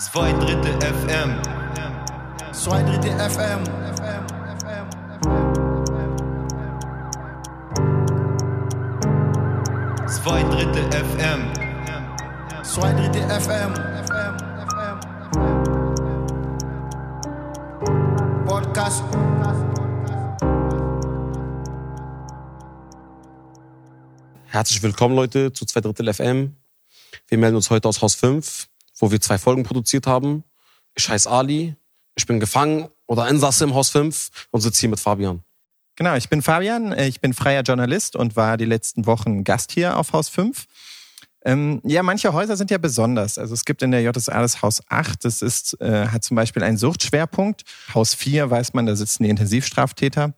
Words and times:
Zwei 0.00 0.32
Drittel 0.32 0.78
FM. 0.80 1.42
Zwei 2.52 2.82
Drittel 2.84 3.18
FM. 3.18 3.64
Zwei 10.06 10.42
Drittel 10.44 10.84
FM. 10.92 11.52
Zwei 12.62 12.92
Drittel 12.92 13.22
FM. 13.28 13.74
Podcast. 18.46 19.02
Herzlich 24.46 24.80
willkommen, 24.80 25.16
Leute, 25.16 25.52
zu 25.52 25.64
zwei 25.66 25.80
Drittel 25.80 26.14
FM. 26.14 26.56
Wir 27.26 27.38
melden 27.38 27.56
uns 27.56 27.68
heute 27.70 27.88
aus 27.88 28.00
Haus 28.00 28.14
5, 28.14 28.67
wo 28.98 29.10
wir 29.10 29.20
zwei 29.20 29.38
Folgen 29.38 29.62
produziert 29.62 30.06
haben. 30.06 30.44
Ich 30.94 31.08
heiße 31.08 31.30
Ali, 31.30 31.76
ich 32.16 32.26
bin 32.26 32.40
gefangen 32.40 32.88
oder 33.06 33.28
Insasse 33.28 33.64
im 33.64 33.74
Haus 33.74 33.90
5 33.90 34.28
und 34.50 34.60
sitze 34.60 34.80
hier 34.80 34.88
mit 34.90 35.00
Fabian. 35.00 35.42
Genau, 35.96 36.14
ich 36.14 36.28
bin 36.28 36.42
Fabian, 36.42 36.92
äh, 36.92 37.08
ich 37.08 37.20
bin 37.20 37.32
freier 37.32 37.62
Journalist 37.62 38.14
und 38.14 38.36
war 38.36 38.56
die 38.56 38.64
letzten 38.64 39.06
Wochen 39.06 39.44
Gast 39.44 39.72
hier 39.72 39.96
auf 39.96 40.12
Haus 40.12 40.28
5. 40.28 40.66
Ähm, 41.44 41.80
ja, 41.84 42.02
manche 42.02 42.32
Häuser 42.32 42.56
sind 42.56 42.70
ja 42.70 42.78
besonders. 42.78 43.38
Also 43.38 43.54
es 43.54 43.64
gibt 43.64 43.82
in 43.82 43.90
der 43.90 44.02
JSA 44.02 44.40
das 44.40 44.62
Haus 44.62 44.82
8, 44.88 45.24
das 45.24 45.42
ist, 45.42 45.80
äh, 45.80 46.08
hat 46.08 46.24
zum 46.24 46.34
Beispiel 46.36 46.62
einen 46.62 46.76
Suchtschwerpunkt. 46.76 47.62
Haus 47.94 48.14
4 48.14 48.50
weiß 48.50 48.74
man, 48.74 48.86
da 48.86 48.96
sitzen 48.96 49.22
die 49.22 49.30
Intensivstraftäter. 49.30 50.34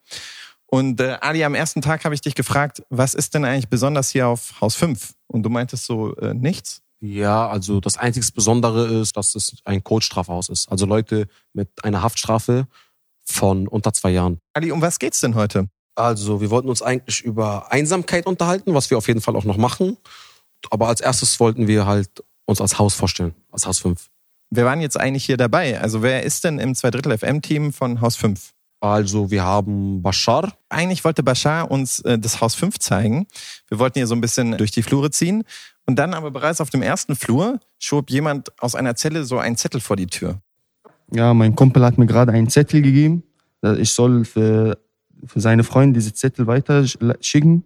Und 0.66 1.00
äh, 1.00 1.16
Ali, 1.20 1.42
am 1.45 1.55
ersten 1.55 1.83
Tag 1.83 2.05
habe 2.05 2.14
ich 2.14 2.20
dich 2.20 2.34
gefragt, 2.34 2.83
was 2.91 3.14
ist 3.14 3.34
denn 3.34 3.45
eigentlich 3.45 3.69
besonders 3.69 4.11
hier 4.11 4.28
auf 4.28 4.61
Haus 4.61 4.77
5? 4.77 5.14
Und 5.27 5.42
du 5.42 5.50
meintest 5.50 5.84
so, 5.84 6.14
äh, 6.16 6.33
nichts? 6.33 6.83
Ja, 7.01 7.48
also 7.48 7.81
das 7.81 7.97
einzig 7.97 8.33
Besondere 8.34 8.87
ist, 8.87 9.17
dass 9.17 9.34
es 9.34 9.56
ein 9.65 9.83
Codestrafhaus 9.83 10.48
ist. 10.48 10.69
Also 10.70 10.87
Leute 10.87 11.29
mit 11.53 11.69
einer 11.83 12.03
Haftstrafe 12.03 12.67
von 13.25 13.69
unter 13.69 13.92
zwei 13.92 14.11
Jahren. 14.11 14.41
Ali, 14.53 14.70
um 14.70 14.83
was 14.83 14.98
geht's 14.98 15.20
denn 15.20 15.34
heute? 15.34 15.69
Also 15.95 16.41
wir 16.41 16.51
wollten 16.51 16.69
uns 16.69 16.83
eigentlich 16.83 17.23
über 17.23 17.73
Einsamkeit 17.73 18.27
unterhalten, 18.27 18.75
was 18.75 18.91
wir 18.91 18.98
auf 18.98 19.09
jeden 19.09 19.20
Fall 19.20 19.37
auch 19.37 19.45
noch 19.45 19.57
machen. 19.57 19.97
Aber 20.70 20.89
als 20.89 21.01
erstes 21.01 21.41
wollten 21.41 21.67
wir 21.67 21.87
halt 21.87 22.23
uns 22.45 22.61
als 22.61 22.79
Haus 22.79 22.95
vorstellen, 22.95 23.35
als 23.51 23.67
Haus 23.67 23.79
5. 23.79 24.11
Wer 24.51 24.64
waren 24.67 24.81
jetzt 24.81 24.98
eigentlich 24.98 25.25
hier 25.25 25.37
dabei? 25.37 25.81
Also 25.81 26.03
wer 26.03 26.25
ist 26.25 26.45
denn 26.45 26.59
im 26.59 26.75
Zweidrittel 26.75 27.17
FM-Team 27.17 27.73
von 27.73 28.01
Haus 28.01 28.17
5? 28.17 28.53
Also 28.81 29.31
wir 29.31 29.45
haben 29.45 30.03
Bashar, 30.03 30.55
Eigentlich 30.70 31.05
wollte 31.05 31.23
Bashar 31.23 31.70
uns 31.70 32.01
äh, 32.01 32.19
das 32.19 32.41
Haus 32.41 32.55
5 32.55 32.79
zeigen. 32.79 33.27
Wir 33.69 33.79
wollten 33.79 33.98
hier 33.98 34.07
so 34.07 34.14
ein 34.14 34.23
bisschen 34.23 34.57
durch 34.57 34.70
die 34.70 34.83
Flure 34.83 35.11
ziehen. 35.11 35.45
Und 35.91 35.96
dann 35.96 36.14
aber 36.14 36.30
bereits 36.30 36.60
auf 36.60 36.70
dem 36.70 36.83
ersten 36.83 37.16
Flur 37.16 37.58
schob 37.80 38.10
jemand 38.10 38.52
aus 38.62 38.77
einer 38.77 38.94
Zelle 38.94 39.24
so 39.24 39.38
einen 39.38 39.56
Zettel 39.56 39.80
vor 39.80 39.96
die 39.96 40.06
Tür. 40.06 40.41
Ja, 41.12 41.34
mein 41.34 41.56
Kumpel 41.56 41.84
hat 41.84 41.98
mir 41.98 42.06
gerade 42.06 42.30
einen 42.30 42.48
Zettel 42.48 42.80
gegeben. 42.80 43.24
Ich 43.77 43.91
soll 43.91 44.24
für, 44.24 44.78
für 45.27 45.41
seine 45.41 45.64
Freunde 45.64 45.98
diese 45.98 46.14
Zettel 46.14 46.46
weiter 46.46 46.84
schicken. 47.20 47.64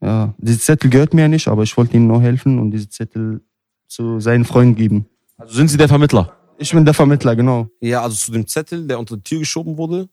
Ja, 0.00 0.34
diese 0.38 0.60
Zettel 0.60 0.88
gehört 0.88 1.14
mir 1.14 1.22
ja 1.22 1.28
nicht, 1.28 1.48
aber 1.48 1.64
ich 1.64 1.76
wollte 1.76 1.96
ihm 1.96 2.06
nur 2.06 2.22
helfen 2.22 2.60
und 2.60 2.70
diese 2.70 2.88
Zettel 2.90 3.40
zu 3.88 4.20
seinen 4.20 4.44
Freunden 4.44 4.76
geben. 4.76 5.06
also 5.36 5.54
sind 5.54 5.66
Sie 5.66 5.76
der 5.76 5.88
Vermittler? 5.88 6.36
Ich 6.58 6.70
bin 6.70 6.84
der 6.84 6.94
Vermittler, 6.94 7.34
genau. 7.34 7.68
Ja, 7.80 8.02
also 8.02 8.14
zu 8.14 8.30
dem 8.30 8.46
Zettel, 8.46 8.86
der 8.86 9.00
unter 9.00 9.16
die 9.16 9.24
Tür 9.24 9.40
geschoben 9.40 9.76
wurde. 9.78 10.08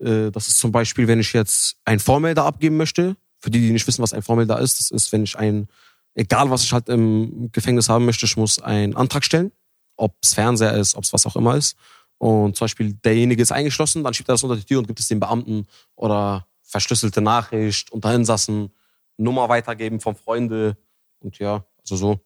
Äh, 0.00 0.32
Das 0.32 0.48
ist 0.48 0.58
zum 0.58 0.72
Beispiel, 0.72 1.06
wenn 1.06 1.20
ich 1.20 1.32
jetzt 1.34 1.76
ein 1.84 2.00
Vormelder 2.00 2.44
abgeben 2.46 2.76
möchte. 2.76 3.14
Für 3.38 3.50
die, 3.50 3.60
die 3.60 3.70
nicht 3.70 3.86
wissen, 3.86 4.02
was 4.02 4.12
ein 4.12 4.22
Vormelder 4.22 4.58
ist, 4.58 4.80
das 4.80 4.90
ist, 4.90 5.12
wenn 5.12 5.22
ich 5.22 5.38
ein, 5.38 5.68
egal 6.14 6.50
was 6.50 6.64
ich 6.64 6.72
halt 6.72 6.88
im 6.88 7.50
Gefängnis 7.52 7.88
haben 7.88 8.04
möchte, 8.04 8.26
ich 8.26 8.36
muss 8.36 8.58
einen 8.58 8.96
Antrag 8.96 9.24
stellen. 9.24 9.52
Ob 9.96 10.14
es 10.22 10.34
Fernseher 10.34 10.74
ist, 10.74 10.94
ob 10.94 11.04
es 11.04 11.12
was 11.12 11.26
auch 11.26 11.36
immer 11.36 11.56
ist. 11.56 11.76
Und 12.18 12.56
zum 12.56 12.64
Beispiel 12.64 12.92
derjenige 12.92 13.42
ist 13.42 13.52
eingeschlossen, 13.52 14.04
dann 14.04 14.12
schiebt 14.12 14.28
er 14.28 14.34
das 14.34 14.42
unter 14.42 14.56
die 14.56 14.64
Tür 14.64 14.78
und 14.78 14.86
gibt 14.86 15.00
es 15.00 15.08
dem 15.08 15.20
Beamten 15.20 15.66
oder 15.96 16.46
verschlüsselte 16.62 17.20
Nachricht 17.20 17.90
unter 17.92 18.14
Insassen, 18.14 18.70
Nummer 19.16 19.48
weitergeben 19.48 20.00
von 20.00 20.14
Freunde 20.14 20.76
und 21.20 21.38
ja, 21.38 21.64
also 21.78 21.96
so. 21.96 22.20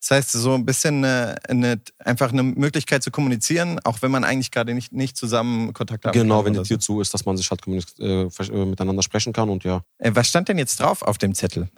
Das 0.00 0.12
heißt, 0.12 0.32
so 0.32 0.54
ein 0.54 0.64
bisschen 0.64 1.04
äh, 1.04 1.36
eine, 1.46 1.78
einfach 1.98 2.32
eine 2.32 2.42
Möglichkeit 2.42 3.02
zu 3.02 3.10
kommunizieren, 3.10 3.78
auch 3.84 4.00
wenn 4.00 4.10
man 4.10 4.24
eigentlich 4.24 4.50
gerade 4.50 4.72
nicht, 4.72 4.92
nicht 4.92 5.16
zusammen 5.16 5.74
Kontakt 5.74 6.06
haben 6.06 6.12
Genau, 6.12 6.42
kann 6.42 6.54
wenn 6.54 6.62
die 6.62 6.68
Tür 6.68 6.80
zu 6.80 7.02
ist, 7.02 7.12
dass 7.12 7.26
man 7.26 7.36
sich 7.36 7.50
halt 7.50 7.66
äh, 7.66 8.22
äh, 8.22 8.64
miteinander 8.64 9.02
sprechen 9.02 9.34
kann 9.34 9.50
und 9.50 9.62
ja. 9.64 9.82
so. 9.98 10.04
Äh, 10.04 10.14
was 10.14 10.28
stand 10.28 10.48
denn 10.48 10.56
jetzt 10.56 10.80
drauf 10.80 11.02
auf 11.02 11.18
dem 11.18 11.34
Zettel? 11.34 11.68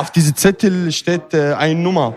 Auf 0.00 0.10
diese 0.10 0.34
Zettel 0.34 0.90
steht 0.92 1.34
äh, 1.34 1.52
eine 1.52 1.78
Nummer. 1.78 2.16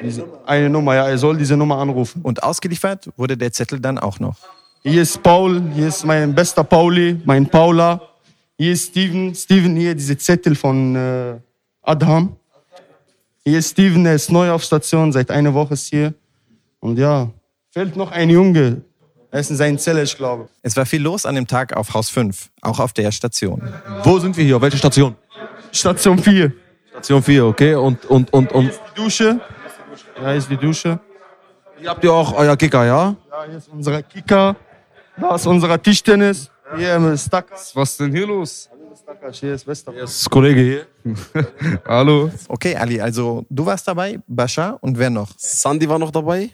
Diese, 0.00 0.24
eine 0.46 0.70
Nummer, 0.70 0.94
ja, 0.94 1.08
er 1.08 1.18
soll 1.18 1.36
diese 1.36 1.56
Nummer 1.56 1.78
anrufen. 1.78 2.22
Und 2.22 2.40
ausgeliefert 2.40 3.10
wurde 3.16 3.36
der 3.36 3.52
Zettel 3.52 3.80
dann 3.80 3.98
auch 3.98 4.20
noch. 4.20 4.36
Hier 4.84 5.02
ist 5.02 5.20
Paul, 5.24 5.60
hier 5.74 5.88
ist 5.88 6.04
mein 6.04 6.32
bester 6.32 6.62
Pauli, 6.62 7.20
mein 7.24 7.44
Paula. 7.44 8.00
Hier 8.56 8.72
ist 8.74 8.90
Steven, 8.90 9.34
Steven 9.34 9.74
hier, 9.74 9.96
diese 9.96 10.16
Zettel 10.16 10.54
von 10.54 10.94
äh, 10.94 11.34
Adham. 11.82 12.36
Hier 13.44 13.58
ist 13.58 13.70
Steven, 13.70 14.06
er 14.06 14.14
ist 14.14 14.30
neu 14.30 14.52
auf 14.52 14.62
Station, 14.62 15.10
seit 15.10 15.28
einer 15.32 15.52
Woche 15.52 15.74
ist 15.74 15.88
hier. 15.88 16.14
Und 16.78 16.96
ja, 16.96 17.28
fehlt 17.72 17.96
noch 17.96 18.12
ein 18.12 18.30
Junge. 18.30 18.82
Er 19.32 19.40
ist 19.40 19.50
in 19.50 19.56
seiner 19.56 19.78
Zelle, 19.78 20.04
ich 20.04 20.16
glaube. 20.16 20.48
Es 20.62 20.76
war 20.76 20.86
viel 20.86 21.02
los 21.02 21.26
an 21.26 21.34
dem 21.34 21.48
Tag 21.48 21.76
auf 21.76 21.92
Haus 21.92 22.08
5, 22.08 22.50
auch 22.60 22.78
auf 22.78 22.92
der 22.92 23.10
Station. 23.10 23.60
Wo 24.04 24.16
sind 24.20 24.36
wir 24.36 24.44
hier? 24.44 24.54
Auf 24.54 24.62
welche 24.62 24.78
Station? 24.78 25.16
Station 25.72 26.20
4. 26.20 26.52
Station 26.96 27.22
4, 27.22 27.44
okay? 27.44 27.74
Und, 27.74 28.06
und, 28.06 28.32
und, 28.32 28.52
und 28.52 28.70
Die 28.72 29.02
Dusche. 29.02 29.38
Ja, 30.16 30.28
hier 30.28 30.34
ist 30.36 30.50
die 30.50 30.56
Dusche. 30.56 30.98
hier 31.78 31.90
habt 31.90 32.02
ihr 32.02 32.12
auch 32.12 32.34
euer 32.34 32.56
Kicker, 32.56 32.86
ja? 32.86 33.14
Ja, 33.30 33.44
hier 33.46 33.58
ist 33.58 33.68
unser 33.68 34.02
Kicker. 34.02 34.56
Da 35.18 35.34
ist 35.34 35.46
unser 35.46 35.82
Tischtennis. 35.82 36.50
Hier 36.74 36.96
ist 37.12 37.26
Stakas. 37.26 37.76
Was 37.76 37.90
ist 37.90 38.00
denn 38.00 38.12
hier 38.12 38.26
los? 38.26 38.70
Stakas, 39.02 39.40
hier 39.40 39.54
ist 39.54 39.66
Westermann. 39.66 40.00
Das 40.00 40.16
ist 40.16 40.30
Kollege 40.30 40.60
hier. 40.60 40.86
Hallo. 41.86 42.30
Okay, 42.48 42.74
Ali, 42.74 42.98
also 42.98 43.44
du 43.50 43.66
warst 43.66 43.86
dabei, 43.86 44.18
Bashar 44.26 44.78
und 44.80 44.98
wer 44.98 45.10
noch? 45.10 45.30
Sandy 45.36 45.86
war 45.86 45.98
noch 45.98 46.10
dabei. 46.10 46.50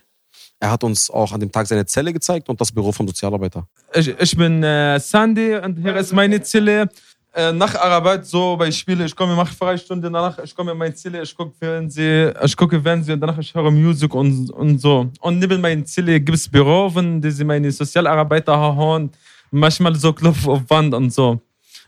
Er 0.59 0.73
hat 0.73 0.83
uns 0.83 1.09
auch 1.09 1.33
an 1.33 1.41
dem 1.41 1.53
Tag 1.53 1.67
seine 1.69 1.87
Zelle 1.87 2.13
gezeigt 2.13 2.49
und 2.49 2.61
das 2.61 2.73
Büro 2.73 2.91
vom 2.91 3.07
Sozialarbeiter. 3.07 3.67
Ich, 3.95 4.09
ich 4.09 4.37
bin 4.37 4.63
äh, 4.63 4.99
Sandy 4.99 5.55
und 5.55 5.77
hier 5.77 5.97
ist 5.97 6.13
meine 6.13 6.43
Zelle. 6.43 6.89
Äh, 7.35 7.51
nach 7.51 7.75
Arbeit, 7.77 8.27
so 8.27 8.57
bei 8.59 8.71
Spiele, 8.71 9.07
ich 9.07 9.17
komme, 9.17 9.35
mache 9.35 9.55
Freistunde, 9.55 10.11
danach 10.11 10.39
ich 10.39 10.55
komme 10.55 10.73
in 10.73 10.77
meine 10.77 10.95
Zelle, 10.95 11.23
ich 11.23 11.35
gucke 11.35 11.55
Fernsehen, 11.59 12.35
ich 12.45 12.55
gucke 12.55 12.79
Fernsehen, 12.79 13.19
danach 13.19 13.39
ich 13.39 13.55
höre 13.55 13.71
Musik 13.71 14.15
und, 14.15 14.51
und 14.51 14.79
so. 14.79 15.11
Und 15.19 15.39
neben 15.39 15.59
meiner 15.59 15.83
Zelle 15.87 16.21
gibt 16.21 16.37
es 16.37 16.47
Büro, 16.47 16.95
wo 16.95 17.01
diese 17.01 17.43
meine 17.43 17.71
Sozialarbeiter 17.73 18.55
haben, 18.55 19.11
manchmal 19.51 19.95
so 19.95 20.13
Klopf 20.13 20.47
auf 20.47 20.61
Wand 20.69 20.93
und 20.93 21.11
so. 21.11 21.41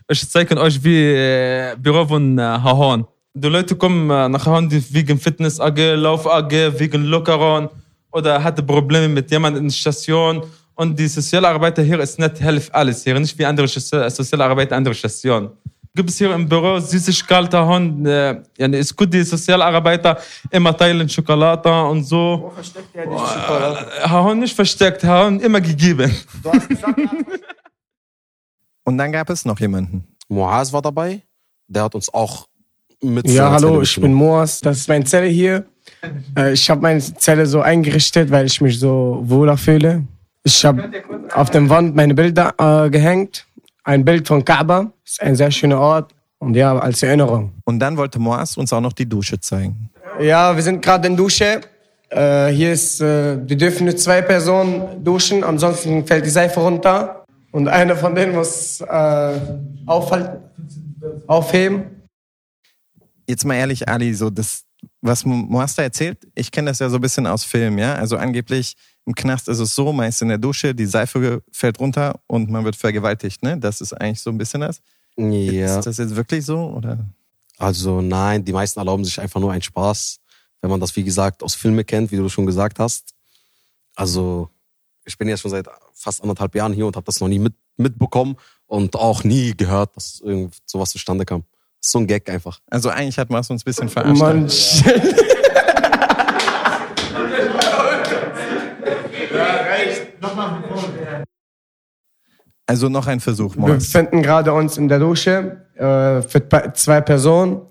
Ich 0.09 0.27
zeige 0.27 0.59
euch, 0.59 0.83
wie 0.83 1.13
äh, 1.13 1.75
Büro 1.77 2.05
von 2.05 2.39
äh, 2.39 2.41
haben. 2.41 3.05
Die 3.35 3.47
Leute 3.47 3.75
kommen 3.75 4.07
nach 4.07 4.45
Hause 4.47 4.83
wegen 4.89 5.19
Fitness 5.19 5.59
AG, 5.59 5.77
Lauf 5.95 6.25
AG, 6.25 6.51
wegen 6.79 7.03
Lockerung 7.03 7.69
oder 8.11 8.43
hatte 8.43 8.63
Probleme 8.63 9.09
mit 9.09 9.29
jemandem 9.29 9.61
in 9.61 9.67
der 9.67 9.75
Station. 9.75 10.41
Und 10.75 10.99
die 10.99 11.07
Sozialarbeiter 11.07 11.81
hier 11.83 11.99
ist 12.01 12.19
nicht 12.19 12.39
helfen 12.41 12.73
alles 12.73 13.03
hier, 13.03 13.17
nicht 13.19 13.37
wie 13.37 13.45
andere 13.45 13.65
Sozi- 13.67 14.09
Sozialarbeiter 14.09 14.75
andere 14.75 14.93
Stationen. 14.93 15.49
Gibt 15.95 16.09
es 16.09 16.17
hier 16.17 16.33
im 16.35 16.47
Büro 16.49 16.77
Süßigkeiten, 16.79 17.65
Hund, 17.65 18.05
äh, 18.05 18.33
ja, 18.57 18.67
es 18.67 18.93
gut 18.93 19.13
die 19.13 19.23
Sozialarbeiter 19.23 20.17
immer 20.51 20.75
teilen 20.75 21.07
Schokolade 21.07 21.71
und 21.85 22.03
so. 22.03 22.39
Wo 22.43 22.49
versteckt 22.49 22.93
er 22.93 23.05
die 23.05 23.11
Schokolade? 23.17 23.87
Haben 24.03 24.39
nicht 24.39 24.53
versteckt, 24.53 25.03
haben 25.05 25.39
immer 25.39 25.61
gegeben. 25.61 26.13
Und 28.83 28.97
dann 28.97 29.11
gab 29.11 29.29
es 29.29 29.45
noch 29.45 29.59
jemanden. 29.59 30.03
Moaz 30.27 30.71
war 30.73 30.81
dabei. 30.81 31.21
Der 31.67 31.83
hat 31.83 31.95
uns 31.95 32.13
auch 32.13 32.47
mit 33.01 33.29
Ja, 33.29 33.51
hallo, 33.51 33.69
Zelle 33.69 33.83
ich 33.83 34.01
bin. 34.01 34.13
Moas. 34.13 34.59
Das 34.61 34.77
ist 34.77 34.89
meine 34.89 35.05
Zelle 35.05 35.27
hier. 35.27 35.65
Äh, 36.37 36.53
Ich 36.53 36.69
habe 36.69 36.81
meine 36.81 36.99
Zelle 36.99 37.45
so 37.45 37.61
eingerichtet, 37.61 38.29
weil 38.31 38.45
ich 38.45 38.59
mich 38.61 38.79
so 38.79 39.21
wohler 39.23 39.57
fühle. 39.57 40.03
Ich 40.47 40.63
habe 40.63 40.91
auf 41.33 41.49
der 41.49 41.67
Wand 41.69 41.95
meine 41.95 42.13
Bilder 42.13 42.53
äh, 42.59 42.89
gehängt. 42.91 43.47
Ein 43.83 44.05
Bild 44.05 44.27
von 44.27 44.45
Kaaba. 44.45 44.91
Ist 45.03 45.19
ein 45.19 45.35
sehr 45.35 45.49
schöner 45.49 45.79
Ort. 45.79 46.13
Und 46.37 46.55
ja, 46.55 46.77
als 46.77 47.01
Erinnerung. 47.01 47.53
Und 47.65 47.79
dann 47.79 47.97
wollte 47.97 48.19
Moas 48.19 48.55
uns 48.55 48.71
auch 48.71 48.79
noch 48.79 48.93
die 48.93 49.07
Dusche 49.09 49.39
zeigen. 49.39 49.89
Ja, 50.19 50.55
wir 50.55 50.61
sind 50.61 50.83
gerade 50.83 51.07
in 51.07 51.17
Dusche. 51.17 51.61
Äh, 52.09 52.49
hier 52.49 52.73
ist, 52.73 53.01
äh, 53.01 53.39
wir 53.49 53.57
dürfen 53.57 53.85
nur 53.85 53.97
zwei 53.97 54.21
Personen 54.21 55.03
duschen, 55.03 55.43
ansonsten 55.43 56.05
fällt 56.05 56.25
die 56.25 56.29
Seife 56.29 56.59
runter. 56.59 57.25
Und 57.51 57.67
einer 57.67 57.95
von 57.95 58.13
denen 58.13 58.35
muss 58.35 58.81
äh, 58.81 59.39
aufhalten, 59.87 60.43
aufheben. 61.25 61.85
Jetzt 63.27 63.45
mal 63.45 63.55
ehrlich, 63.55 63.89
Ali, 63.89 64.13
so 64.13 64.29
das, 64.29 64.63
was 65.01 65.25
Moas 65.25 65.73
da 65.73 65.81
erzählt, 65.81 66.19
ich 66.35 66.51
kenne 66.51 66.69
das 66.69 66.77
ja 66.77 66.89
so 66.89 66.97
ein 66.97 67.01
bisschen 67.01 67.25
aus 67.25 67.43
Film, 67.43 67.79
ja. 67.79 67.95
Also 67.95 68.17
angeblich 68.17 68.75
im 69.05 69.13
Knast 69.13 69.47
ist 69.47 69.59
es 69.59 69.75
so, 69.75 69.93
meist 69.93 70.21
in 70.21 70.29
der 70.29 70.37
Dusche, 70.37 70.73
die 70.73 70.85
Seife 70.85 71.43
fällt 71.51 71.79
runter 71.79 72.19
und 72.27 72.49
man 72.49 72.65
wird 72.65 72.75
vergewaltigt, 72.75 73.43
ne? 73.43 73.57
Das 73.57 73.81
ist 73.81 73.93
eigentlich 73.93 74.21
so 74.21 74.31
ein 74.31 74.37
bisschen 74.37 74.61
das. 74.61 74.81
Ja. 75.17 75.77
Ist 75.77 75.85
das 75.85 75.97
jetzt 75.97 76.15
wirklich 76.15 76.45
so? 76.45 76.57
Oder? 76.71 77.05
Also 77.57 78.01
nein, 78.01 78.43
die 78.43 78.51
meisten 78.51 78.79
erlauben 78.79 79.05
sich 79.05 79.19
einfach 79.19 79.39
nur 79.39 79.51
einen 79.51 79.61
Spaß, 79.61 80.19
wenn 80.61 80.69
man 80.69 80.79
das, 80.79 80.95
wie 80.95 81.03
gesagt, 81.03 81.43
aus 81.43 81.55
Filmen 81.55 81.85
kennt, 81.85 82.11
wie 82.11 82.17
du 82.17 82.27
schon 82.29 82.45
gesagt 82.45 82.79
hast. 82.79 83.13
Also, 83.95 84.49
ich 85.05 85.17
bin 85.17 85.29
jetzt 85.29 85.41
schon 85.41 85.51
seit 85.51 85.67
fast 85.93 86.21
anderthalb 86.21 86.53
Jahren 86.55 86.73
hier 86.73 86.85
und 86.87 86.95
habe 86.95 87.05
das 87.05 87.19
noch 87.19 87.27
nie 87.27 87.39
mit, 87.39 87.53
mitbekommen 87.77 88.35
und 88.65 88.95
auch 88.95 89.23
nie 89.23 89.55
gehört, 89.55 89.95
dass 89.95 90.19
irgend 90.19 90.55
sowas 90.65 90.89
zustande 90.89 91.25
kam. 91.25 91.43
Ist 91.81 91.91
so 91.91 91.99
ein 91.99 92.07
Gag 92.07 92.29
einfach. 92.29 92.59
Also 92.69 92.89
eigentlich 92.89 93.17
hat 93.19 93.29
Mars 93.29 93.49
uns 93.49 93.61
ein 93.61 93.65
bisschen 93.65 93.89
verarscht. 93.89 94.19
Man, 94.19 94.49
Also 102.67 102.89
noch 102.89 103.05
ein 103.07 103.19
Versuch, 103.19 103.55
wir 103.55 103.67
Mars. 103.67 103.91
befinden 103.91 104.23
gerade 104.23 104.51
uns 104.51 104.77
in 104.77 104.87
der 104.87 104.99
Dusche 104.99 105.61
äh, 105.75 106.21
für 106.21 106.73
zwei 106.73 107.01
Personen. 107.01 107.61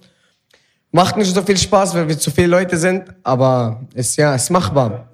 Macht 0.92 1.16
nicht 1.16 1.34
so 1.34 1.42
viel 1.42 1.56
Spaß, 1.56 1.94
weil 1.96 2.08
wir 2.08 2.16
zu 2.16 2.30
viele 2.30 2.46
Leute 2.46 2.76
sind, 2.76 3.02
aber 3.24 3.80
ist 3.94 4.16
ja, 4.16 4.34
ist 4.36 4.50
machbar. 4.50 5.08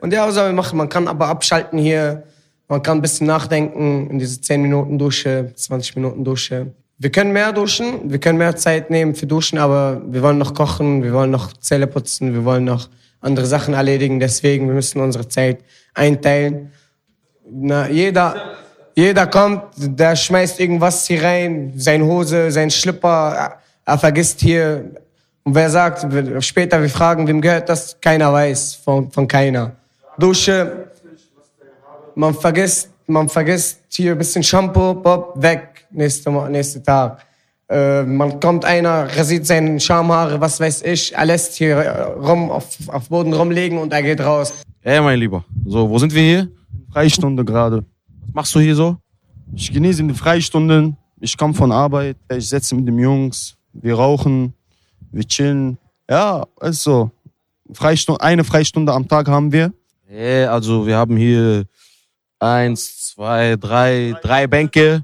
Und 0.00 0.12
ja, 0.12 0.26
was 0.26 0.36
soll 0.36 0.46
man 0.46 0.56
machen? 0.56 0.78
Man 0.78 0.88
kann 0.88 1.08
aber 1.08 1.26
abschalten 1.26 1.78
hier. 1.78 2.22
Man 2.68 2.82
kann 2.82 2.98
ein 2.98 3.02
bisschen 3.02 3.26
nachdenken 3.26 4.08
in 4.10 4.18
diese 4.20 4.40
10 4.40 4.62
Minuten 4.62 4.98
Dusche, 4.98 5.52
20 5.54 5.96
Minuten 5.96 6.24
Dusche. 6.24 6.72
Wir 6.98 7.10
können 7.10 7.32
mehr 7.32 7.52
duschen, 7.52 8.10
wir 8.10 8.18
können 8.18 8.38
mehr 8.38 8.56
Zeit 8.56 8.90
nehmen 8.90 9.14
für 9.14 9.26
Duschen, 9.26 9.58
aber 9.58 10.00
wir 10.06 10.22
wollen 10.22 10.38
noch 10.38 10.54
kochen, 10.54 11.02
wir 11.02 11.12
wollen 11.12 11.30
noch 11.30 11.52
Zähne 11.54 11.86
putzen, 11.86 12.32
wir 12.32 12.44
wollen 12.44 12.64
noch 12.64 12.88
andere 13.20 13.46
Sachen 13.46 13.74
erledigen. 13.74 14.20
Deswegen, 14.20 14.66
wir 14.68 14.74
müssen 14.74 15.00
unsere 15.00 15.28
Zeit 15.28 15.58
einteilen. 15.94 16.72
Na, 17.48 17.88
jeder, 17.88 18.56
jeder 18.94 19.26
kommt, 19.26 19.62
der 19.76 20.16
schmeißt 20.16 20.58
irgendwas 20.58 21.06
hier 21.06 21.22
rein, 21.22 21.72
sein 21.76 22.02
Hose, 22.02 22.50
sein 22.50 22.70
Schlipper, 22.70 23.34
er, 23.36 23.58
er 23.84 23.98
vergisst 23.98 24.40
hier. 24.40 24.90
Und 25.44 25.54
wer 25.54 25.70
sagt, 25.70 26.06
später 26.42 26.80
wir 26.80 26.88
fragen, 26.88 27.26
wem 27.28 27.40
gehört 27.40 27.68
das? 27.68 28.00
Keiner 28.00 28.32
weiß, 28.32 28.74
von, 28.76 29.10
von 29.10 29.28
keiner. 29.28 29.72
Dusche, 30.18 30.88
man 32.14 32.34
vergisst, 32.34 32.90
man 33.06 33.28
vergisst 33.28 33.80
hier 33.90 34.12
ein 34.12 34.18
bisschen 34.18 34.42
Shampoo, 34.42 34.94
Bob, 34.94 35.34
weg, 35.36 35.86
nächste, 35.90 36.30
nächste 36.50 36.82
Tag. 36.82 37.25
Äh, 37.68 38.04
man 38.04 38.38
kommt 38.38 38.64
einer, 38.64 39.08
rasiert 39.16 39.46
seine 39.46 39.80
Schamhaare, 39.80 40.40
was 40.40 40.60
weiß 40.60 40.82
ich, 40.82 41.14
er 41.14 41.24
lässt 41.24 41.54
hier 41.54 41.76
äh, 41.76 42.02
rum 42.12 42.50
auf, 42.50 42.76
auf 42.86 43.08
Boden 43.08 43.32
rumlegen 43.32 43.78
und 43.78 43.92
er 43.92 44.02
geht 44.02 44.20
raus. 44.20 44.54
Ey, 44.82 45.00
mein 45.00 45.18
Lieber. 45.18 45.44
So, 45.64 45.90
wo 45.90 45.98
sind 45.98 46.14
wir 46.14 46.22
hier? 46.22 46.48
Freistunde 46.92 47.44
gerade. 47.44 47.84
Was 48.26 48.34
machst 48.34 48.54
du 48.54 48.60
hier 48.60 48.76
so? 48.76 48.96
Ich 49.52 49.72
genieße 49.72 50.04
die 50.04 50.14
Freistunden. 50.14 50.96
Ich 51.18 51.36
komme 51.36 51.54
von 51.54 51.72
Arbeit. 51.72 52.16
Ich 52.30 52.48
setze 52.48 52.74
mit 52.76 52.86
den 52.86 52.98
Jungs. 52.98 53.56
Wir 53.72 53.94
rauchen. 53.94 54.54
Wir 55.10 55.24
chillen. 55.24 55.78
Ja, 56.08 56.46
ist 56.60 56.82
so. 56.84 57.10
Freistunde, 57.72 58.20
eine 58.20 58.44
Freistunde 58.44 58.92
am 58.92 59.08
Tag 59.08 59.26
haben 59.28 59.50
wir. 59.50 59.72
Ey, 60.08 60.44
also 60.44 60.86
wir 60.86 60.96
haben 60.96 61.16
hier 61.16 61.64
eins, 62.38 63.08
zwei, 63.08 63.56
drei, 63.56 64.14
drei 64.22 64.46
Bänke. 64.46 65.02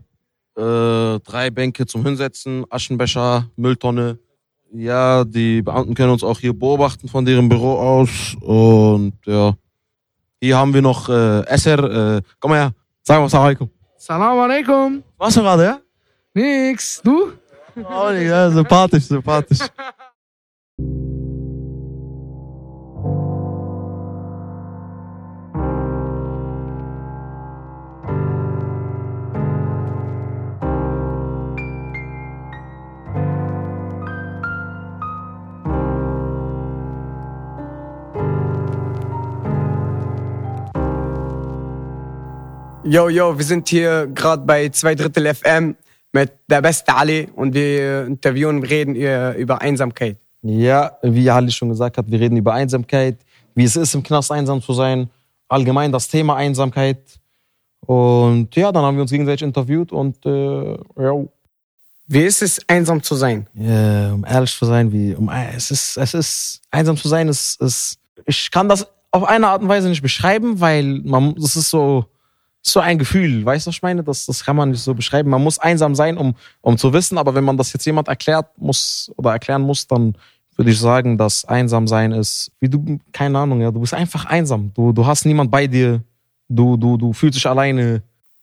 Äh, 0.57 1.19
drei 1.21 1.51
Bänke 1.51 1.87
zum 1.87 2.05
Hinsetzen, 2.05 2.65
Aschenbecher, 2.69 3.49
Mülltonne. 3.57 4.19
Ja, 4.75 5.25
die 5.25 5.63
Beamten 5.63 5.95
können 5.95 6.13
uns 6.13 6.25
auch 6.25 6.39
hier 6.39 6.53
beobachten 6.53 7.09
von 7.09 7.25
deren 7.25 7.49
Büro 7.49 7.79
aus. 7.79 8.37
Und 8.41 9.15
ja. 9.27 9.55
Hier 10.41 10.57
haben 10.57 10.75
wir 10.75 10.83
noch 10.83 11.09
äh, 11.09 11.47
Esser. 11.47 12.17
Äh, 12.17 12.23
komm 12.41 12.51
mal 12.51 12.59
her. 12.59 12.73
Sag 13.03 13.21
mal 13.21 13.29
Salam 13.29 13.47
alaikum. 13.47 13.71
Salam 13.97 14.39
alaikum. 14.39 15.03
Was 15.19 15.35
du 15.35 15.41
gerade, 15.41 15.65
ja? 15.65 15.81
Nix. 16.35 17.01
Du? 17.03 17.33
Oh, 17.77 18.11
ja, 18.11 18.51
sympathisch, 18.51 19.05
sympathisch. 19.05 19.59
Yo, 42.93 43.09
yo, 43.09 43.39
wir 43.39 43.45
sind 43.47 43.71
hier 43.71 44.07
gerade 44.09 44.45
bei 44.45 44.69
zwei 44.69 44.95
Drittel 44.95 45.35
FM 45.35 45.77
mit 46.13 46.31
der 46.47 46.61
beste 46.61 46.95
Ali 46.95 47.27
und 47.35 47.55
wir 47.55 48.05
interviewen, 48.05 48.63
reden 48.63 48.95
hier 48.95 49.33
über 49.39 49.63
Einsamkeit. 49.63 50.19
Ja, 50.43 50.99
wie 51.01 51.31
Ali 51.31 51.51
schon 51.51 51.71
gesagt 51.71 51.97
hat, 51.97 52.11
wir 52.11 52.21
reden 52.21 52.37
über 52.37 52.53
Einsamkeit, 52.53 53.17
wie 53.55 53.65
es 53.65 53.77
ist, 53.77 53.95
im 53.95 54.03
Knast 54.03 54.31
einsam 54.31 54.61
zu 54.61 54.75
sein, 54.75 55.09
allgemein 55.49 55.91
das 55.91 56.07
Thema 56.07 56.37
Einsamkeit. 56.37 56.99
Und 57.81 58.55
ja, 58.57 58.71
dann 58.71 58.85
haben 58.85 58.99
wir 58.99 59.03
uns 59.03 59.11
gegenseitig 59.11 59.41
interviewt 59.41 59.91
und 59.91 60.27
äh, 60.27 60.73
ja, 60.73 61.25
Wie 62.09 62.25
ist 62.25 62.43
es, 62.43 62.61
einsam 62.69 63.03
zu 63.03 63.15
sein? 63.15 63.47
Ja, 63.55 64.13
um 64.13 64.27
ehrlich 64.27 64.55
zu 64.55 64.67
sein, 64.67 64.93
wie 64.93 65.15
um 65.15 65.31
es 65.31 65.71
ist, 65.71 65.97
es 65.97 66.13
ist 66.13 66.61
einsam 66.71 66.99
zu 66.99 67.09
sein, 67.09 67.29
ist, 67.29 67.59
ist 67.59 67.99
ich 68.27 68.51
kann 68.51 68.69
das 68.69 68.87
auf 69.11 69.25
eine 69.25 69.49
Art 69.49 69.63
und 69.63 69.69
Weise 69.69 69.89
nicht 69.89 70.03
beschreiben, 70.03 70.61
weil 70.61 71.01
man 71.05 71.35
das 71.37 71.57
ist 71.57 71.71
so 71.71 72.05
so 72.63 72.81
ein 72.81 72.99
Gefühl, 72.99 73.45
weißt 73.45 73.67
du, 73.67 73.69
was 73.69 73.77
ich 73.77 73.83
meine? 73.83 74.05
Das, 74.05 74.27
das 74.27 74.45
kann 74.45 74.55
man 74.57 74.71
nicht 74.71 74.83
so 74.83 74.95
beschreiben. 74.95 75.29
Man 75.31 75.43
muss 75.43 75.59
einsam 75.59 75.95
sein, 75.95 76.17
um, 76.17 76.35
um 76.61 76.79
zu 76.79 76.93
wissen, 76.93 77.19
aber 77.19 77.35
wenn 77.35 77.45
man 77.45 77.57
das 77.57 77.73
jetzt 77.73 77.85
jemand 77.85 78.09
erklärt 78.09 78.47
muss 78.57 79.11
oder 79.17 79.33
erklären 79.33 79.63
muss, 79.63 79.87
dann 79.87 80.17
würde 80.57 80.71
ich 80.71 80.79
sagen, 80.79 81.19
dass 81.19 81.45
einsam 81.45 81.89
sein 81.89 82.13
ist, 82.13 82.53
wie 82.61 82.69
du, 82.69 82.99
keine 83.11 83.39
Ahnung, 83.39 83.61
ja, 83.61 83.71
du 83.71 83.81
bist 83.81 83.95
einfach 83.95 84.27
einsam. 84.27 84.71
Du, 84.75 84.93
du 84.93 85.05
hast 85.05 85.25
niemand 85.25 85.51
bei 85.51 85.67
dir. 85.67 86.03
Du, 86.49 86.77
du, 86.77 86.97
du 86.97 87.13
fühlst 87.13 87.37
dich 87.37 87.47
alleine. 87.47 88.03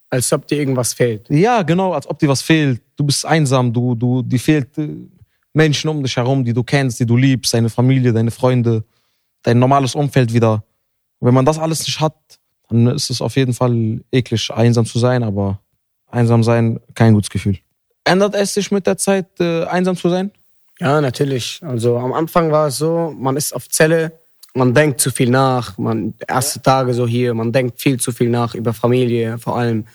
Als 0.09 0.33
ob 0.33 0.47
dir 0.47 0.57
irgendwas 0.57 0.93
fehlt. 0.93 1.29
Ja, 1.29 1.61
genau, 1.61 1.93
als 1.93 2.09
ob 2.09 2.17
dir 2.17 2.27
was 2.27 2.41
fehlt. 2.41 2.81
Du 2.95 3.03
bist 3.03 3.25
einsam, 3.25 3.71
du, 3.71 3.93
du, 3.93 4.23
dir 4.23 4.39
fehlt 4.39 4.75
äh, 4.79 4.89
Menschen 5.53 5.87
um 5.87 6.01
dich 6.01 6.17
herum, 6.17 6.43
die 6.43 6.51
du 6.51 6.63
kennst, 6.63 6.99
die 6.99 7.05
du 7.05 7.15
liebst, 7.15 7.53
deine 7.53 7.69
Familie, 7.69 8.11
deine 8.11 8.31
Freunde, 8.31 8.83
dein 9.43 9.59
normales 9.59 9.93
Umfeld 9.93 10.33
wieder. 10.33 10.63
Und 11.19 11.27
wenn 11.27 11.35
man 11.35 11.45
das 11.45 11.59
alles 11.59 11.85
nicht 11.85 11.99
hat, 11.99 12.38
dann 12.69 12.87
ist 12.87 13.09
es 13.09 13.21
auf 13.21 13.35
jeden 13.35 13.53
Fall 13.53 14.01
eklig, 14.11 14.49
einsam 14.51 14.85
zu 14.85 14.99
sein, 14.99 15.23
aber 15.23 15.59
einsam 16.09 16.43
sein, 16.43 16.79
kein 16.95 17.13
gutes 17.13 17.29
Gefühl. 17.29 17.57
Ändert 18.03 18.35
es 18.35 18.53
sich 18.53 18.71
mit 18.71 18.87
der 18.87 18.97
Zeit, 18.97 19.27
äh, 19.39 19.65
einsam 19.65 19.95
zu 19.95 20.09
sein? 20.09 20.31
Ja, 20.79 21.01
natürlich. 21.01 21.59
Also 21.61 21.97
am 21.97 22.13
Anfang 22.13 22.51
war 22.51 22.67
es 22.67 22.77
so, 22.77 23.13
man 23.17 23.35
ist 23.35 23.53
auf 23.53 23.67
Zelle, 23.69 24.13
man 24.53 24.73
denkt 24.73 25.01
zu 25.01 25.11
viel 25.11 25.29
nach, 25.29 25.77
man 25.77 26.13
erste 26.27 26.61
Tage 26.61 26.93
so 26.93 27.05
hier, 27.05 27.33
man 27.33 27.51
denkt 27.51 27.79
viel 27.79 27.99
zu 27.99 28.11
viel 28.11 28.29
nach 28.29 28.55
über 28.55 28.73
Familie, 28.73 29.37
vor 29.37 29.57
allem 29.57 29.85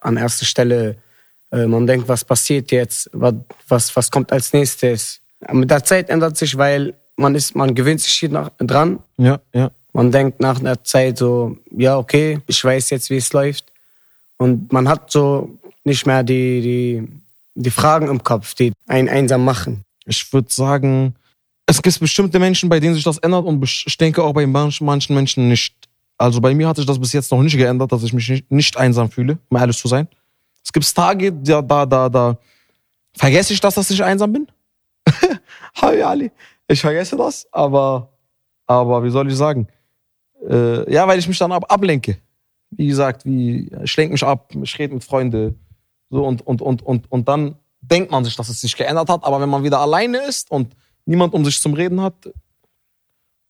an 0.00 0.16
erster 0.16 0.46
Stelle. 0.46 0.96
Äh, 1.50 1.66
Man 1.66 1.86
denkt, 1.86 2.08
was 2.08 2.24
passiert 2.24 2.70
jetzt, 2.72 3.10
was, 3.12 3.34
was, 3.68 3.96
was 3.96 4.10
kommt 4.10 4.32
als 4.32 4.52
nächstes. 4.52 5.20
Mit 5.52 5.70
der 5.70 5.84
Zeit 5.84 6.08
ändert 6.10 6.36
sich, 6.36 6.56
weil 6.56 6.94
man 7.16 7.34
ist, 7.34 7.54
man 7.54 7.74
gewöhnt 7.74 8.00
sich 8.00 8.12
hier 8.12 8.30
nach, 8.30 8.50
dran. 8.58 9.00
Ja, 9.18 9.40
ja. 9.52 9.70
Man 9.92 10.12
denkt 10.12 10.40
nach 10.40 10.60
einer 10.60 10.82
Zeit 10.84 11.18
so, 11.18 11.56
ja, 11.76 11.98
okay, 11.98 12.40
ich 12.46 12.62
weiß 12.64 12.90
jetzt, 12.90 13.10
wie 13.10 13.16
es 13.16 13.32
läuft. 13.32 13.66
Und 14.36 14.72
man 14.72 14.88
hat 14.88 15.10
so 15.10 15.58
nicht 15.84 16.06
mehr 16.06 16.22
die, 16.22 16.60
die, 16.60 17.08
die 17.54 17.70
Fragen 17.70 18.08
im 18.08 18.22
Kopf, 18.22 18.54
die 18.54 18.72
einen 18.86 19.08
einsam 19.08 19.44
machen. 19.44 19.84
Ich 20.06 20.32
würde 20.32 20.48
sagen, 20.50 21.14
es 21.66 21.82
gibt 21.82 22.00
bestimmte 22.00 22.38
Menschen, 22.38 22.68
bei 22.68 22.80
denen 22.80 22.94
sich 22.94 23.04
das 23.04 23.18
ändert 23.18 23.44
und 23.44 23.62
ich 23.62 23.96
denke 23.98 24.22
auch 24.22 24.32
bei 24.32 24.46
manchen, 24.46 24.84
manchen 24.86 25.14
Menschen 25.14 25.48
nicht. 25.48 25.74
Also 26.18 26.40
bei 26.40 26.54
mir 26.54 26.68
hat 26.68 26.76
sich 26.76 26.86
das 26.86 26.98
bis 26.98 27.12
jetzt 27.12 27.30
noch 27.30 27.42
nicht 27.42 27.56
geändert, 27.56 27.92
dass 27.92 28.02
ich 28.02 28.12
mich 28.12 28.28
nicht, 28.28 28.50
nicht 28.50 28.76
einsam 28.76 29.10
fühle, 29.10 29.38
um 29.48 29.56
ehrlich 29.56 29.78
zu 29.78 29.88
sein. 29.88 30.08
Es 30.64 30.72
gibt 30.72 30.94
Tage, 30.94 31.32
da, 31.32 31.62
da, 31.62 31.86
da, 31.86 32.08
da 32.08 32.38
vergesse 33.14 33.52
ich 33.52 33.60
das, 33.60 33.74
dass 33.74 33.90
ich 33.90 34.02
einsam 34.02 34.32
bin. 34.32 34.46
Hi 35.80 36.02
Ali. 36.02 36.30
Ich 36.68 36.80
vergesse 36.80 37.16
das, 37.16 37.46
aber, 37.50 38.08
aber 38.66 39.02
wie 39.02 39.10
soll 39.10 39.28
ich 39.28 39.36
sagen? 39.36 39.66
Äh, 40.48 40.92
ja, 40.92 41.06
weil 41.06 41.18
ich 41.18 41.28
mich 41.28 41.38
dann 41.38 41.52
ab, 41.52 41.64
ablenke. 41.68 42.18
Wie 42.70 42.86
gesagt, 42.86 43.24
wie, 43.24 43.70
ich 43.82 43.96
lenke 43.96 44.12
mich 44.12 44.22
ab, 44.22 44.52
ich 44.62 44.78
rede 44.78 44.94
mit 44.94 45.04
Freunden. 45.04 45.58
So 46.08 46.24
und, 46.24 46.46
und, 46.46 46.62
und, 46.62 46.82
und, 46.82 47.10
und 47.10 47.28
dann 47.28 47.56
denkt 47.80 48.10
man 48.10 48.24
sich, 48.24 48.36
dass 48.36 48.48
es 48.48 48.60
sich 48.60 48.76
geändert 48.76 49.08
hat, 49.08 49.24
aber 49.24 49.40
wenn 49.40 49.48
man 49.48 49.62
wieder 49.62 49.80
alleine 49.80 50.18
ist 50.18 50.50
und 50.50 50.74
niemand 51.04 51.34
um 51.34 51.44
sich 51.44 51.60
zum 51.60 51.74
Reden 51.74 52.00
hat, 52.00 52.14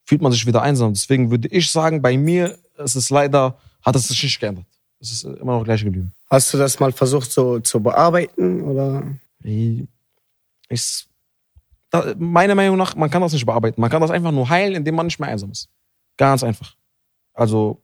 fühlt 0.05 0.23
man 0.23 0.33
sich 0.33 0.47
wieder 0.47 0.63
einsam. 0.63 0.93
Deswegen 0.93 1.31
würde 1.31 1.49
ich 1.49 1.71
sagen, 1.71 2.03
bei 2.03 2.17
mir 2.17 2.59
ist 2.79 2.95
es 2.95 3.11
leider, 3.11 3.59
hat 3.83 3.97
es 3.97 4.09
sich 4.09 4.23
nicht 4.23 4.41
geändert. 4.41 4.67
Es 5.01 5.13
ist 5.13 5.25
immer 5.25 5.59
noch 5.59 5.65
gleich 5.65 5.83
geblieben. 5.83 6.13
Hast 6.29 6.53
du 6.53 6.59
das 6.59 6.79
mal 6.79 6.93
versucht 6.93 7.31
so 7.33 7.61
zu 7.61 7.81
bearbeiten 7.81 8.63
oder? 8.63 9.03
Ich, 9.43 11.07
da, 11.91 12.15
meiner 12.19 12.55
Meinung 12.55 12.77
nach, 12.77 12.95
man 12.95 13.11
kann 13.11 13.23
das 13.23 13.33
nicht 13.33 13.47
bearbeiten. 13.47 13.81
Man 13.81 13.91
kann 13.91 14.01
das 14.01 14.11
einfach 14.11 14.31
nur 14.31 14.49
heilen, 14.49 14.75
indem 14.75 14.95
man 14.95 15.07
nicht 15.07 15.19
mehr 15.19 15.29
einsam 15.29 15.51
ist. 15.51 15.69
Ganz 16.17 16.43
einfach. 16.45 16.77
Also, 17.35 17.81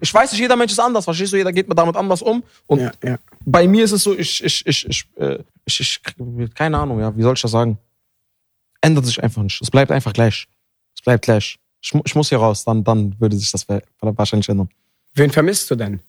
ich 0.00 0.12
weiß 0.12 0.32
nicht, 0.32 0.40
jeder 0.40 0.56
Mensch 0.56 0.72
ist 0.72 0.78
anders, 0.78 1.04
verstehst 1.04 1.32
du? 1.32 1.36
Jeder 1.36 1.52
geht 1.52 1.66
damit 1.76 1.96
anders 1.96 2.22
um. 2.22 2.42
Und 2.66 2.80
Ja, 2.80 2.92
ja. 3.04 3.18
bei 3.44 3.66
mir 3.68 3.84
ist 3.84 3.92
es 3.92 4.02
so, 4.02 4.16
ich, 4.16 4.42
ich, 4.42 4.66
ich, 4.66 4.86
ich, 4.88 5.04
äh, 5.16 5.38
ich, 5.64 5.80
ich, 5.80 6.00
keine 6.54 6.78
Ahnung, 6.78 7.00
ja, 7.00 7.14
wie 7.16 7.22
soll 7.22 7.34
ich 7.34 7.42
das 7.42 7.50
sagen? 7.50 7.78
Ändert 8.80 9.04
sich 9.06 9.22
einfach 9.22 9.42
nicht. 9.42 9.60
Es 9.60 9.70
bleibt 9.70 9.90
einfach 9.92 10.12
gleich. 10.12 10.46
Es 10.94 11.02
bleibt 11.02 11.24
gleich. 11.24 11.58
Ich, 11.82 11.92
ich 12.04 12.14
muss 12.14 12.28
hier 12.30 12.38
raus, 12.38 12.64
dann, 12.64 12.82
dann 12.84 13.18
würde 13.20 13.36
sich 13.36 13.50
das 13.50 13.68
wa- 13.68 13.80
wahrscheinlich 14.00 14.48
ändern. 14.48 14.68
Wen 15.14 15.30
vermisst 15.30 15.70
du 15.70 15.74
denn? 15.76 16.00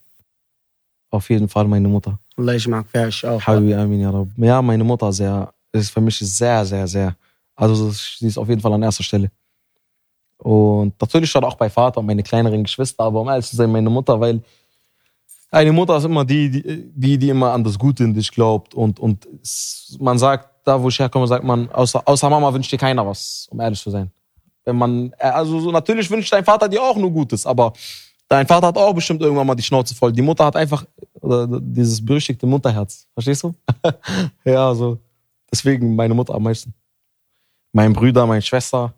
Auf 1.10 1.30
jeden 1.30 1.50
Fall 1.50 1.68
meine 1.68 1.88
Mutter. 1.90 2.18
Allah, 2.38 2.54
ich 2.56 2.68
mag 2.68 2.88
Fersch 2.90 3.26
auch. 3.26 3.42
Habibi 3.46 3.74
Amin, 3.74 4.00
ja, 4.00 4.10
Rab. 4.12 4.28
ja, 4.38 4.62
meine 4.62 4.84
Mutter 4.86 5.12
sehr, 5.12 5.54
ist 5.74 5.90
für 5.92 6.00
mich 6.00 6.18
sehr, 6.20 6.66
sehr, 6.66 6.88
sehr. 6.88 7.16
Also 7.56 7.92
sie 7.92 8.28
ist 8.28 8.38
auf 8.38 8.48
jeden 8.48 8.62
Fall 8.62 8.72
an 8.74 8.84
erster 8.84 9.04
Stelle. 9.04 9.30
Und 10.42 11.00
natürlich 11.00 11.30
stand 11.30 11.46
auch 11.46 11.56
bei 11.56 11.70
Vater 11.70 12.00
und 12.00 12.08
meine 12.08 12.24
kleineren 12.24 12.64
Geschwister, 12.64 13.04
aber 13.04 13.22
um 13.22 13.30
ehrlich 13.30 13.46
zu 13.46 13.56
sein, 13.56 13.72
meine 13.72 13.90
Mutter, 13.90 14.20
weil 14.20 14.42
eine 15.52 15.72
Mutter 15.72 15.98
ist 15.98 16.06
immer 16.06 16.26
die, 16.26 16.50
die, 16.96 17.18
die, 17.18 17.30
immer 17.30 17.52
an 17.52 17.64
das 17.64 17.78
Gute 17.78 18.04
in 18.04 18.14
dich 18.14 18.32
glaubt. 18.32 18.74
Und, 18.74 19.00
und 19.00 19.28
man 20.00 20.18
sagt, 20.18 20.50
da 20.64 20.82
wo 20.82 20.90
ich 20.90 20.98
herkomme, 20.98 21.28
sagt 21.28 21.44
man, 21.44 21.70
außer, 21.70 22.02
außer 22.06 22.30
Mama 22.30 22.54
wünscht 22.54 22.72
dir 22.72 22.78
keiner 22.78 23.06
was, 23.06 23.48
um 23.52 23.60
ehrlich 23.60 23.80
zu 23.80 23.90
sein. 23.90 24.10
Wenn 24.64 24.78
man, 24.78 25.14
äh, 25.18 25.26
also 25.28 25.60
so, 25.60 25.72
natürlich 25.72 26.10
wünscht 26.10 26.32
dein 26.32 26.46
Vater 26.46 26.70
dir 26.70 26.82
auch 26.82 26.96
nur 26.96 27.12
Gutes, 27.12 27.46
aber 27.46 27.74
dein 28.28 28.48
Vater 28.48 28.68
hat 28.68 28.78
auch 28.78 28.94
bestimmt 28.94 29.22
irgendwann 29.22 29.46
mal 29.46 29.56
die 29.56 29.64
Schnauze 29.64 29.94
voll. 29.94 30.12
Die 30.12 30.22
Mutter 30.22 30.46
hat 30.46 30.56
einfach 30.56 30.86
oder, 31.20 31.48
dieses 31.60 32.04
berüchtigte 32.04 32.48
Mutterherz. 32.48 33.06
Verstehst 33.14 33.44
du? 33.44 33.54
ja, 34.46 34.74
so. 34.74 34.98
Deswegen 35.52 35.96
meine 35.96 36.14
Mutter 36.14 36.34
am 36.34 36.44
meisten. 36.44 36.74
Mein 37.74 37.94
Brüder, 37.94 38.26
meine 38.26 38.42
Schwester, 38.42 38.94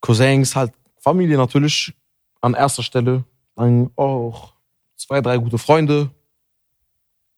Cousins, 0.00 0.54
halt 0.54 0.72
Familie 1.00 1.36
natürlich 1.36 1.94
an 2.40 2.54
erster 2.54 2.82
Stelle. 2.82 3.24
Dann 3.56 3.90
auch 3.96 4.52
zwei, 4.96 5.20
drei 5.20 5.38
gute 5.38 5.58
Freunde. 5.58 6.10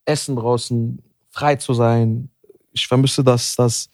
Essen 0.04 0.36
draußen, 0.36 1.02
frei 1.30 1.56
zu 1.56 1.74
sein. 1.74 2.30
Ich 2.72 2.86
vermisse 2.86 3.22
das, 3.22 3.56
dass, 3.56 3.88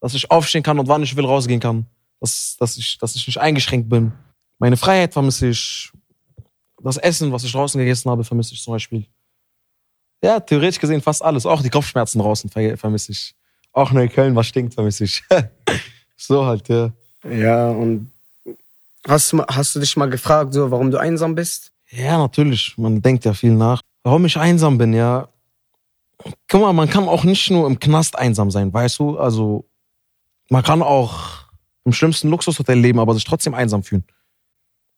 dass 0.00 0.14
ich 0.14 0.30
aufstehen 0.30 0.62
kann 0.62 0.78
und 0.78 0.88
wann 0.88 1.02
ich 1.02 1.16
will 1.16 1.24
rausgehen 1.24 1.60
kann. 1.60 1.86
Dass, 2.20 2.56
dass, 2.58 2.76
ich, 2.76 2.98
dass 2.98 3.14
ich 3.14 3.26
nicht 3.26 3.38
eingeschränkt 3.38 3.88
bin. 3.88 4.12
Meine 4.58 4.76
Freiheit 4.76 5.12
vermisse 5.12 5.48
ich. 5.48 5.92
Das 6.82 6.98
Essen, 6.98 7.32
was 7.32 7.42
ich 7.42 7.52
draußen 7.52 7.78
gegessen 7.78 8.10
habe, 8.10 8.22
vermisse 8.22 8.54
ich 8.54 8.62
zum 8.62 8.74
Beispiel. 8.74 9.06
Ja, 10.22 10.40
theoretisch 10.40 10.78
gesehen 10.78 11.02
fast 11.02 11.22
alles. 11.22 11.46
Auch 11.46 11.62
die 11.62 11.70
Kopfschmerzen 11.70 12.20
draußen 12.20 12.50
ver 12.50 12.76
vermisse 12.76 13.12
ich. 13.12 13.34
Auch 13.72 13.92
Neukölln, 13.92 14.34
was 14.34 14.46
stinkt, 14.46 14.74
vermisse 14.74 15.04
ich. 15.04 15.22
so 16.16 16.46
halt, 16.46 16.68
ja. 16.68 16.92
Ja, 17.30 17.70
und 17.70 18.10
hast, 19.06 19.32
hast 19.48 19.74
du 19.74 19.80
dich 19.80 19.96
mal 19.96 20.10
gefragt, 20.10 20.52
so, 20.54 20.70
warum 20.70 20.90
du 20.90 20.98
einsam 20.98 21.34
bist? 21.34 21.72
Ja, 21.90 22.18
natürlich. 22.18 22.74
Man 22.76 23.00
denkt 23.00 23.24
ja 23.24 23.34
viel 23.34 23.52
nach. 23.52 23.80
Warum 24.02 24.24
ich 24.24 24.36
einsam 24.36 24.78
bin, 24.78 24.92
ja. 24.92 25.28
Guck 26.48 26.60
mal, 26.60 26.72
man 26.72 26.88
kann 26.88 27.08
auch 27.08 27.24
nicht 27.24 27.50
nur 27.50 27.66
im 27.66 27.78
Knast 27.78 28.18
einsam 28.18 28.50
sein, 28.50 28.72
weißt 28.72 28.98
du? 28.98 29.18
Also, 29.18 29.64
man 30.48 30.62
kann 30.62 30.82
auch 30.82 31.46
im 31.84 31.92
schlimmsten 31.92 32.28
Luxushotel 32.28 32.78
leben, 32.78 32.98
aber 32.98 33.14
sich 33.14 33.24
trotzdem 33.24 33.54
einsam 33.54 33.82
fühlen. 33.82 34.04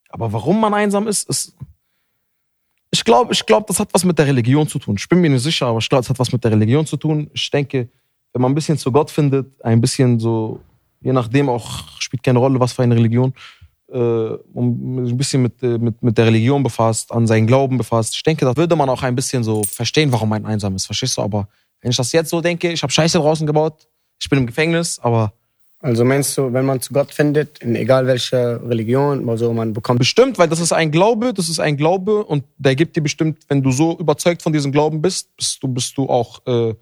Aber 0.09 0.33
warum 0.33 0.61
man 0.61 0.75
einsam 0.75 1.07
ist, 1.07 1.29
ist. 1.29 1.55
Ich 2.91 3.05
glaube, 3.05 3.35
ich 3.35 3.45
glaube, 3.45 3.67
das 3.69 3.79
hat 3.79 3.93
was 3.93 4.05
mit 4.05 4.19
der 4.19 4.27
Religion 4.27 4.67
zu 4.67 4.79
tun. 4.79 4.97
Ich 4.99 5.09
bin 5.09 5.21
mir 5.21 5.29
nicht 5.29 5.43
sicher, 5.43 5.67
aber 5.67 5.79
ich 5.79 5.89
glaube, 5.89 6.03
das 6.03 6.09
hat 6.11 6.19
was 6.19 6.33
mit 6.33 6.43
der 6.43 6.53
Religion 6.53 6.87
zu 6.87 6.97
tun. 6.97 7.31
Ich 7.35 7.51
denke, 7.51 7.89
wenn 8.33 8.43
man 8.43 8.53
ein 8.53 8.55
bisschen 8.55 8.79
zu 8.79 8.91
Gott 8.91 9.11
findet, 9.11 9.63
ein 9.63 9.81
bisschen 9.81 10.19
so, 10.19 10.61
je 11.01 11.13
nachdem 11.13 11.49
auch, 11.49 11.85
spielt 11.99 12.23
keine 12.23 12.39
Rolle, 12.39 12.61
was 12.61 12.73
für 12.73 12.83
eine 12.83 12.95
Religion, 12.95 13.33
äh, 13.91 13.97
um 13.99 15.07
ein 15.07 15.17
bisschen 15.17 15.43
mit, 15.43 15.63
äh, 15.63 15.79
mit, 15.79 16.03
mit 16.03 16.19
der 16.19 16.27
Religion 16.27 16.63
befasst, 16.63 17.11
an 17.13 17.27
seinen 17.27 17.47
Glauben 17.47 17.79
befasst. 17.79 18.15
Ich 18.15 18.23
denke, 18.23 18.45
da 18.45 18.57
würde 18.57 18.77
man 18.77 18.89
auch 18.89 19.03
ein 19.03 19.15
bisschen 19.15 19.43
so 19.43 19.63
verstehen, 19.63 20.13
warum 20.13 20.29
man 20.29 20.45
einsam 20.45 20.75
ist. 20.75 20.87
Verstehst 20.87 21.17
du? 21.17 21.23
Aber 21.23 21.49
wenn 21.81 21.91
ich 21.91 21.97
das 21.97 22.13
jetzt 22.13 22.31
so 22.31 22.41
denke, 22.41 22.71
ich 22.73 22.83
habe 22.83 22.93
Scheiße 22.93 23.19
draußen 23.19 23.47
gebaut, 23.47 23.87
ich 24.21 24.29
bin 24.29 24.41
im 24.41 24.47
Gefängnis, 24.47 24.99
aber 24.99 25.33
Also 25.81 26.05
meinst 26.05 26.37
du, 26.37 26.53
wenn 26.53 26.67
man 26.67 26.81
zu 26.81 26.93
Gott 26.93 27.13
findet, 27.15 27.61
in 27.61 27.77
egal 27.77 28.07
welcher 28.07 28.61
Religion, 28.69 29.29
also 29.29 29.53
man 29.53 29.73
bekommt 29.73 30.01
bestimmt, 30.01 30.37
weil 30.37 30.49
das 30.49 30.59
ist 30.59 30.73
ein 30.73 30.91
Glaube, 30.91 31.33
das 31.33 31.49
ist 31.49 31.61
ein 31.61 31.77
Glaube 31.77 32.25
und 32.25 32.45
der 32.59 32.75
gibt 32.75 32.97
dir 32.97 33.01
bestimmt, 33.01 33.39
wenn 33.49 33.63
du 33.63 33.71
so 33.71 33.97
überzeugt 33.97 34.43
von 34.43 34.53
diesem 34.53 34.73
Glauben 34.73 35.01
bist, 35.01 35.37
bist 35.37 35.63
du, 35.63 35.69
bist 35.69 35.97
du 35.97 36.09
auch, 36.09 36.45
äh, 36.47 36.75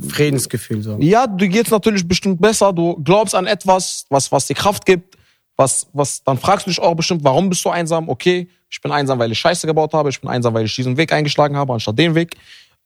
Friedensgefühl 0.00 0.82
so. 0.82 0.98
ja, 1.00 1.26
du 1.26 1.48
geht's 1.48 1.70
natürlich 1.70 2.06
bestimmt 2.06 2.40
besser, 2.40 2.72
du 2.72 2.96
glaubst 3.02 3.34
an 3.34 3.46
etwas, 3.46 4.06
was, 4.08 4.32
was 4.32 4.46
dir 4.46 4.54
Kraft 4.54 4.86
gibt, 4.86 5.18
was, 5.56 5.86
was, 5.92 6.22
dann 6.24 6.38
fragst 6.38 6.66
du 6.66 6.70
dich 6.70 6.80
auch 6.80 6.94
bestimmt, 6.94 7.22
warum 7.24 7.48
bist 7.50 7.64
du 7.64 7.68
einsam? 7.68 8.08
Okay, 8.08 8.48
ich 8.70 8.80
bin 8.80 8.90
einsam, 8.90 9.18
weil 9.18 9.30
ich 9.30 9.38
Scheiße 9.38 9.66
gebaut 9.66 9.92
habe, 9.92 10.08
ich 10.08 10.20
bin 10.20 10.30
einsam, 10.30 10.54
weil 10.54 10.64
ich 10.64 10.74
diesen 10.74 10.96
Weg 10.96 11.12
eingeschlagen 11.12 11.56
habe, 11.56 11.74
anstatt 11.74 11.98
den 11.98 12.14
Weg, 12.14 12.36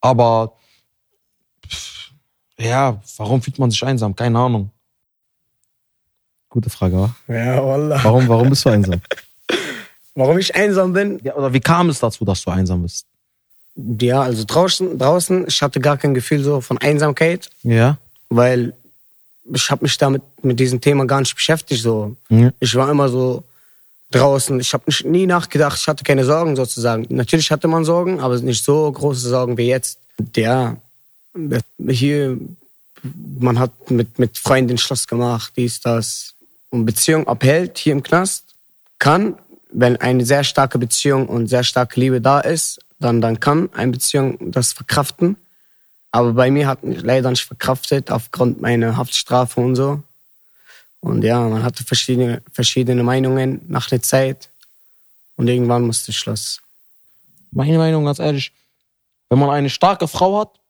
aber, 0.00 0.54
pff, 1.66 2.10
ja, 2.58 3.00
warum 3.18 3.40
fühlt 3.40 3.58
man 3.58 3.70
sich 3.70 3.84
einsam? 3.84 4.14
Keine 4.14 4.38
Ahnung. 4.38 4.70
Gute 6.48 6.70
Frage, 6.70 6.96
wa? 6.96 7.14
Ja, 7.28 7.64
wallah. 7.64 8.02
Warum, 8.02 8.26
warum 8.28 8.50
bist 8.50 8.64
du 8.64 8.70
einsam? 8.70 9.00
Warum 10.18 10.38
ich 10.38 10.54
einsam 10.56 10.94
bin? 10.94 11.20
Ja, 11.22 11.34
oder 11.34 11.52
wie 11.52 11.60
kam 11.60 11.90
es 11.90 11.98
dazu, 11.98 12.24
dass 12.24 12.42
du 12.42 12.50
einsam 12.50 12.80
bist? 12.82 13.06
Ja, 13.76 14.22
also 14.22 14.44
draußen, 14.46 14.98
draußen, 14.98 15.44
ich 15.48 15.60
hatte 15.60 15.80
gar 15.80 15.98
kein 15.98 16.14
Gefühl 16.14 16.42
so 16.42 16.60
von 16.60 16.78
Einsamkeit, 16.78 17.50
Ja. 17.62 17.98
weil 18.30 18.72
ich 19.52 19.70
habe 19.70 19.84
mich 19.84 19.96
damit 19.98 20.22
mit 20.42 20.58
diesem 20.58 20.80
Thema 20.80 21.04
gar 21.06 21.20
nicht 21.20 21.34
beschäftigt. 21.34 21.82
So, 21.82 22.16
Ja. 22.30 22.50
ich 22.58 22.74
war 22.74 22.90
immer 22.90 23.08
so 23.08 23.44
draußen. 24.10 24.58
Ich 24.60 24.72
habe 24.72 24.84
nie 25.04 25.26
nachgedacht. 25.26 25.78
Ich 25.78 25.86
hatte 25.88 26.04
keine 26.04 26.24
Sorgen 26.24 26.56
sozusagen. 26.56 27.06
Natürlich 27.10 27.50
hatte 27.50 27.68
man 27.68 27.84
Sorgen, 27.84 28.20
aber 28.20 28.38
nicht 28.40 28.64
so 28.64 28.90
große 28.90 29.28
Sorgen 29.28 29.58
wie 29.58 29.68
jetzt. 29.68 29.98
Ja, 30.34 30.76
hier 31.86 32.38
man 33.38 33.58
hat 33.58 33.90
mit 33.90 34.18
mit 34.18 34.38
Freunden 34.38 34.78
Schluss 34.78 35.06
gemacht, 35.06 35.52
dies 35.56 35.80
das 35.80 36.34
und 36.70 36.86
Beziehung 36.86 37.28
abhält 37.28 37.78
hier 37.78 37.92
im 37.92 38.02
Knast 38.02 38.44
kann, 38.98 39.36
wenn 39.70 39.96
eine 39.98 40.24
sehr 40.24 40.42
starke 40.44 40.78
Beziehung 40.78 41.28
und 41.28 41.48
sehr 41.48 41.62
starke 41.62 42.00
Liebe 42.00 42.20
da 42.20 42.40
ist, 42.40 42.80
dann 42.98 43.20
dann 43.20 43.40
kann 43.40 43.72
eine 43.72 43.92
Beziehung 43.92 44.50
das 44.52 44.72
verkraften. 44.72 45.36
Aber 46.10 46.32
bei 46.32 46.50
mir 46.50 46.66
hat 46.66 46.82
mich 46.82 47.02
leider 47.02 47.30
nicht 47.30 47.44
verkraftet 47.44 48.10
aufgrund 48.10 48.60
meiner 48.60 48.96
Haftstrafe 48.96 49.60
und 49.60 49.76
so. 49.76 50.02
Und 51.00 51.22
ja, 51.22 51.46
man 51.48 51.62
hatte 51.62 51.84
verschiedene, 51.84 52.42
verschiedene 52.52 53.02
Meinungen 53.02 53.60
nach 53.68 53.88
der 53.88 54.02
Zeit. 54.02 54.50
Und 55.36 55.48
irgendwann 55.48 55.86
musste 55.86 56.12
Schluss. 56.12 56.62
Meine 57.50 57.78
Meinung, 57.78 58.04
ganz 58.06 58.18
ehrlich, 58.18 58.52
wenn 59.28 59.38
man 59.38 59.50
eine 59.50 59.70
starke 59.70 60.08
Frau 60.08 60.40
hat, 60.40 60.60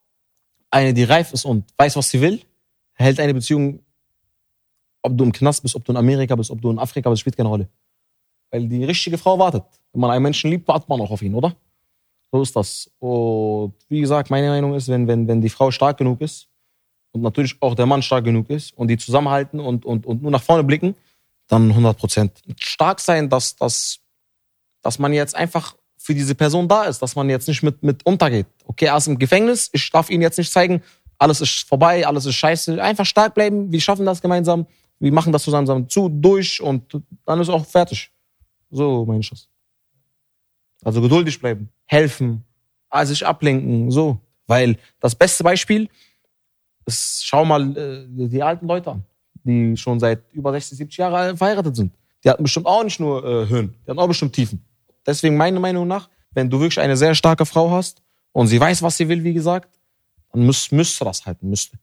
eine, 0.71 0.92
die 0.92 1.04
reif 1.04 1.33
ist 1.33 1.45
und 1.45 1.64
weiß, 1.76 1.97
was 1.97 2.11
sie 2.11 2.21
will, 2.21 2.42
hält 2.95 3.21
eine 3.21 3.35
Beziehung, 3.35 3.80
ob 5.02 5.16
du 5.16 5.25
im 5.25 5.33
Knast 5.33 5.62
bist, 5.62 5.76
ob 5.76 5.85
du 5.85 5.92
in 5.92 5.97
Amerika 5.97 6.35
bist, 6.35 6.50
ob 6.50 6.61
du 6.61 6.71
in 6.71 6.78
Afrika 6.78 7.09
bist, 7.09 7.21
spielt 7.21 7.37
keine 7.37 7.49
Rolle. 7.49 7.68
Weil 8.50 8.68
die 8.68 8.85
richtige 8.85 9.18
Frau 9.18 9.38
wartet. 9.38 9.64
Wenn 9.92 10.00
man 10.00 10.11
einen 10.11 10.23
Menschen 10.23 10.50
liebt, 10.50 10.66
wartet 10.66 10.88
man 10.88 11.00
auch 11.00 11.11
auf 11.11 11.23
ihn, 11.23 11.35
oder? 11.35 11.54
So 12.33 12.42
ist 12.42 12.56
das. 12.56 12.90
Und 12.99 13.75
wie 13.88 14.00
gesagt, 14.00 14.30
meine 14.30 14.49
Meinung 14.49 14.75
ist, 14.75 14.88
wenn, 14.88 15.06
wenn, 15.06 15.28
wenn 15.28 15.40
die 15.40 15.49
Frau 15.49 15.71
stark 15.71 15.99
genug 15.99 16.21
ist 16.21 16.49
und 17.12 17.23
natürlich 17.23 17.56
auch 17.61 17.75
der 17.75 17.87
Mann 17.87 18.02
stark 18.02 18.25
genug 18.25 18.50
ist 18.50 18.76
und 18.76 18.88
die 18.88 18.99
zusammenhalten 18.99 19.61
und, 19.61 19.85
und, 19.85 20.06
und 20.06 20.23
nur 20.23 20.30
nach 20.30 20.42
vorne 20.42 20.64
blicken, 20.64 20.95
dann 21.49 21.71
100 21.71 21.97
Prozent. 21.97 22.42
Stark 22.59 23.00
sein, 23.00 23.28
dass, 23.28 23.56
dass, 23.56 24.00
dass 24.83 24.99
man 24.99 25.12
jetzt 25.12 25.37
einfach 25.37 25.76
für 25.97 26.14
diese 26.14 26.35
Person 26.35 26.68
da 26.68 26.85
ist, 26.85 27.00
dass 27.00 27.16
man 27.16 27.28
jetzt 27.30 27.49
nicht 27.49 27.62
mit, 27.62 27.83
mit 27.83 28.04
untergeht. 28.06 28.47
Okay, 28.64 28.87
er 28.87 28.97
ist 28.97 29.06
im 29.09 29.18
Gefängnis, 29.18 29.71
ich 29.73 29.90
darf 29.90 30.11
ihn 30.11 30.23
jetzt 30.23 30.38
nicht 30.38 30.52
zeigen, 30.52 30.83
alles 31.18 31.40
ist 31.40 31.66
vorbei, 31.66 32.06
alles 32.06 32.26
ist 32.26 32.35
scheiße. 32.35 32.83
Einfach 32.83 33.06
stark 33.06 33.35
bleiben, 33.35 33.73
wir 33.73 33.80
schaffen 33.80 34.06
das 34.06 34.21
gemeinsam, 34.21 34.66
wir 34.99 35.12
machen 35.12 35.33
das 35.33 35.42
zusammen 35.42 35.88
zu, 35.88 36.09
durch 36.09 36.61
und 36.61 37.00
dann 37.25 37.40
ist 37.40 37.49
auch 37.49 37.64
fertig. 37.64 38.11
So 38.71 39.04
meine 39.04 39.21
ich 39.21 39.30
das. 39.30 39.49
Also 40.85 41.00
geduldig 41.00 41.40
bleiben, 41.40 41.71
helfen, 41.87 42.45
also 42.88 43.11
sich 43.11 43.26
ablenken, 43.26 43.90
so. 43.90 44.21
Weil 44.47 44.76
das 45.00 45.14
beste 45.14 45.43
Beispiel 45.43 45.88
ist, 46.85 47.25
schau 47.25 47.45
mal 47.45 47.76
äh, 47.76 48.07
die 48.09 48.43
alten 48.43 48.66
Leute 48.66 48.93
an, 48.93 49.05
die 49.45 49.76
schon 49.76 49.99
seit 49.99 50.23
über 50.33 50.52
60, 50.52 50.78
70 50.78 50.99
Jahren 50.99 51.37
verheiratet 51.37 51.75
sind. 51.75 51.93
Die 52.23 52.31
hatten 52.31 52.43
bestimmt 52.43 52.66
auch 52.66 52.85
nicht 52.85 53.00
nur 53.00 53.25
äh, 53.25 53.49
Höhen, 53.49 53.75
die 53.85 53.90
hatten 53.90 53.99
auch 53.99 54.09
bestimmt 54.09 54.33
Tiefen. 54.33 54.64
Deswegen 55.05 55.37
meiner 55.37 55.61
Meinung 55.61 55.87
nach, 55.87 56.09
wenn 56.33 56.50
du 56.50 56.61
wirklich 56.61 56.81
eine 56.81 56.97
sehr 56.97 57.14
starke 57.14 57.47
Frau 57.47 57.71
hast 57.71 58.02
und 58.33 58.49
sie 58.49 58.61
weiß, 58.61 58.83
was 58.83 58.97
sie 58.97 59.09
will, 59.09 59.23
wie 59.25 59.33
gesagt, 59.33 59.78
dann 60.33 60.45
müsst, 60.45 60.73
müsste 60.73 61.05
das 61.05 61.25
halten, 61.25 61.49
müsste. 61.49 61.78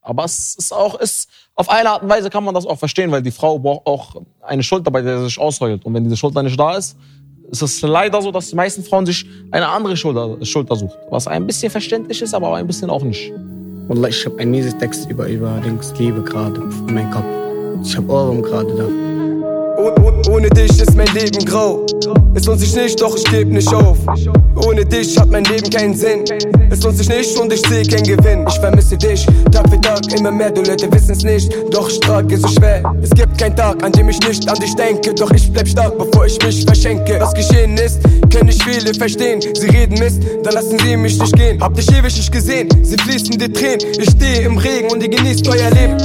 Aber 0.00 0.24
es 0.24 0.54
ist 0.56 0.72
auch, 0.72 1.00
ist, 1.00 1.30
auf 1.54 1.70
eine 1.70 1.88
Art 1.88 2.02
und 2.02 2.10
Weise 2.10 2.28
kann 2.28 2.44
man 2.44 2.54
das 2.54 2.66
auch 2.66 2.78
verstehen, 2.78 3.10
weil 3.10 3.22
die 3.22 3.30
Frau 3.30 3.58
braucht 3.58 3.86
auch 3.86 4.22
eine 4.42 4.62
Schulter, 4.62 4.90
bei 4.90 5.00
der 5.00 5.18
sie 5.18 5.24
sich 5.24 5.38
ausheult. 5.38 5.84
Und 5.84 5.94
wenn 5.94 6.04
diese 6.04 6.16
Schulter 6.16 6.42
nicht 6.42 6.60
da 6.60 6.76
ist, 6.76 6.96
ist 7.50 7.62
es 7.62 7.82
leider 7.82 8.20
so, 8.22 8.30
dass 8.30 8.48
die 8.48 8.56
meisten 8.56 8.82
Frauen 8.82 9.06
sich 9.06 9.26
eine 9.50 9.68
andere 9.68 9.96
Schulter, 9.96 10.36
Schulter 10.44 10.76
sucht. 10.76 10.96
Was 11.10 11.26
ein 11.28 11.46
bisschen 11.46 11.70
verständlich 11.70 12.20
ist, 12.22 12.34
aber 12.34 12.54
ein 12.56 12.66
bisschen 12.66 12.90
auch 12.90 13.02
nicht. 13.02 13.32
Wallah, 13.88 14.08
ich 14.08 14.24
habe 14.24 14.38
einen 14.38 14.50
miesen 14.50 14.78
Text 14.78 15.10
über, 15.10 15.28
über 15.28 15.60
Dings 15.64 15.92
Liebe 15.98 16.22
gerade 16.22 16.60
in 16.88 16.94
meinem 16.94 17.10
Kopf. 17.10 17.24
Ich 17.84 17.96
habe 17.96 18.10
Ohrwurm 18.10 18.42
gerade 18.42 18.74
da. 18.74 18.86
Oh, 19.76 19.92
oh, 20.00 20.30
ohne 20.32 20.48
dich 20.48 20.70
ist 20.80 20.96
mein 20.96 21.12
Leben 21.14 21.44
grau. 21.44 21.84
Es 22.36 22.46
lohnt 22.46 22.60
sich 22.60 22.74
nicht, 22.74 23.00
doch 23.00 23.16
ich 23.16 23.24
geb 23.24 23.48
nicht 23.48 23.72
auf. 23.72 23.96
Ohne 24.66 24.84
dich 24.84 25.16
hat 25.18 25.30
mein 25.30 25.44
Leben 25.44 25.70
keinen 25.70 25.94
Sinn. 25.94 26.24
Es 26.68 26.82
lohnt 26.82 26.96
sich 26.96 27.08
nicht 27.08 27.38
und 27.38 27.52
ich 27.52 27.62
seh 27.68 27.84
keinen 27.84 28.02
Gewinn. 28.02 28.44
Ich 28.48 28.58
vermisse 28.58 28.96
dich, 28.96 29.24
Tag 29.52 29.70
für 29.70 29.80
Tag 29.80 30.00
immer 30.18 30.32
mehr. 30.32 30.50
Du 30.50 30.62
Leute 30.62 30.92
wissen's 30.92 31.22
nicht, 31.22 31.54
doch 31.70 31.88
ich 31.88 32.00
trage 32.00 32.36
so 32.36 32.48
schwer. 32.48 32.82
Es 33.02 33.10
gibt 33.10 33.38
keinen 33.38 33.54
Tag, 33.54 33.82
an 33.84 33.92
dem 33.92 34.08
ich 34.08 34.20
nicht 34.20 34.48
an 34.48 34.58
dich 34.58 34.74
denke. 34.74 35.14
Doch 35.14 35.30
ich 35.30 35.52
bleib 35.52 35.68
stark, 35.68 35.96
bevor 35.96 36.26
ich 36.26 36.42
mich 36.44 36.64
verschenke. 36.64 37.18
Was 37.20 37.34
geschehen 37.34 37.76
ist, 37.78 38.00
können 38.30 38.46
nicht 38.46 38.62
viele 38.64 38.92
verstehen. 38.94 39.40
Sie 39.40 39.68
reden 39.68 39.98
Mist, 39.98 40.20
dann 40.42 40.54
lassen 40.54 40.78
sie 40.78 40.96
mich 40.96 41.18
nicht 41.18 41.36
gehen. 41.36 41.60
Hab 41.60 41.74
dich 41.74 41.88
ewig 41.90 42.16
nicht 42.16 42.32
gesehen, 42.32 42.68
sie 42.82 42.96
fließen 42.96 43.38
die 43.38 43.52
Tränen. 43.52 43.80
Ich 43.98 44.10
stehe 44.10 44.42
im 44.42 44.58
Regen 44.58 44.90
und 44.90 45.02
ihr 45.02 45.08
genießt 45.08 45.46
euer 45.48 45.70
Leben. 45.70 45.96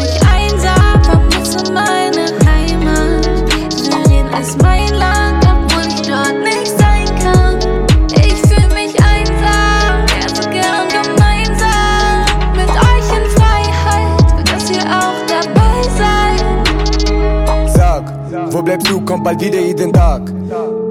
Bleibst 18.70 18.90
du, 18.92 19.02
kommt 19.02 19.24
bald 19.24 19.42
wieder 19.42 19.60
jeden 19.60 19.92
Tag. 19.92 20.22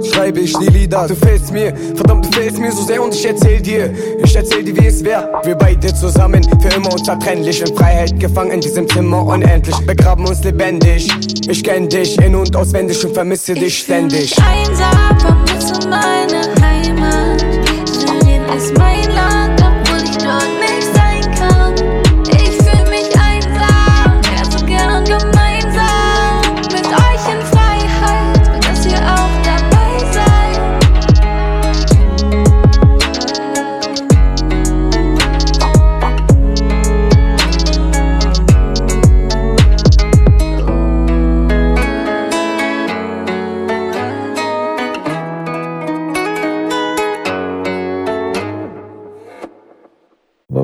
Schreibe 0.02 0.40
ich 0.40 0.52
die 0.58 0.66
Lieder, 0.66 1.06
du 1.06 1.14
fehlst 1.14 1.52
mir, 1.52 1.72
verdammt, 1.94 2.26
du 2.26 2.32
fehlst 2.36 2.58
mir 2.58 2.72
so 2.72 2.82
sehr 2.82 3.00
und 3.00 3.14
ich 3.14 3.24
erzähl 3.24 3.60
dir, 3.60 3.94
ich 4.24 4.34
erzähl 4.34 4.64
dir, 4.64 4.76
wie 4.76 4.86
es 4.86 5.04
wär. 5.04 5.40
Wir 5.44 5.54
beide 5.54 5.94
zusammen, 5.94 6.42
für 6.60 6.74
immer 6.74 6.92
unzertrennlich, 6.92 7.60
in 7.60 7.76
Freiheit 7.76 8.18
gefangen 8.18 8.50
in 8.50 8.60
diesem 8.60 8.88
Zimmer 8.88 9.24
unendlich, 9.24 9.76
begraben 9.86 10.26
uns 10.26 10.42
lebendig. 10.42 11.08
Ich 11.48 11.62
kenn 11.62 11.88
dich 11.88 12.20
in- 12.20 12.34
und 12.34 12.56
auswendig 12.56 13.04
und 13.04 13.14
vermisse 13.14 13.54
dich 13.54 13.78
ständig. 13.78 14.36
Einsam, 14.42 15.20
vermisse 15.20 15.88
meine 15.88 16.42
Heimat. 16.60 17.40
Syrien 17.86 18.42
ist 18.56 18.76
mein 18.76 19.04
Land, 19.14 19.57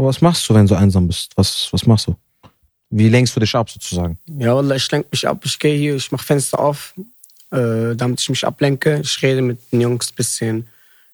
Aber 0.05 0.11
was 0.11 0.21
machst 0.21 0.47
du, 0.47 0.53
wenn 0.53 0.67
du 0.67 0.75
einsam 0.75 1.07
bist? 1.07 1.33
Was, 1.35 1.69
was 1.73 1.87
machst 1.87 2.09
du? 2.09 2.15
Wie 2.91 3.09
lenkst 3.09 3.35
du 3.35 3.41
dich 3.41 3.55
ab 3.55 3.71
sozusagen? 3.71 4.19
Ja, 4.27 4.55
Wallah, 4.55 4.77
ich 4.77 4.91
lenke 4.91 5.09
mich 5.11 5.27
ab. 5.27 5.41
Ich 5.47 5.59
gehe 5.59 5.79
hier, 5.79 5.97
ich 5.97 6.13
mache 6.13 6.27
Fenster 6.27 6.61
auf, 6.61 6.93
äh, 7.51 7.97
damit 7.97 8.21
ich 8.21 8.29
mich 8.29 8.47
ablenke. 8.47 9.01
Ich 9.03 9.23
rede 9.23 9.41
mit 9.41 9.73
den 9.73 9.81
Jungs 9.81 10.11
ein 10.11 10.15
bisschen. 10.15 10.69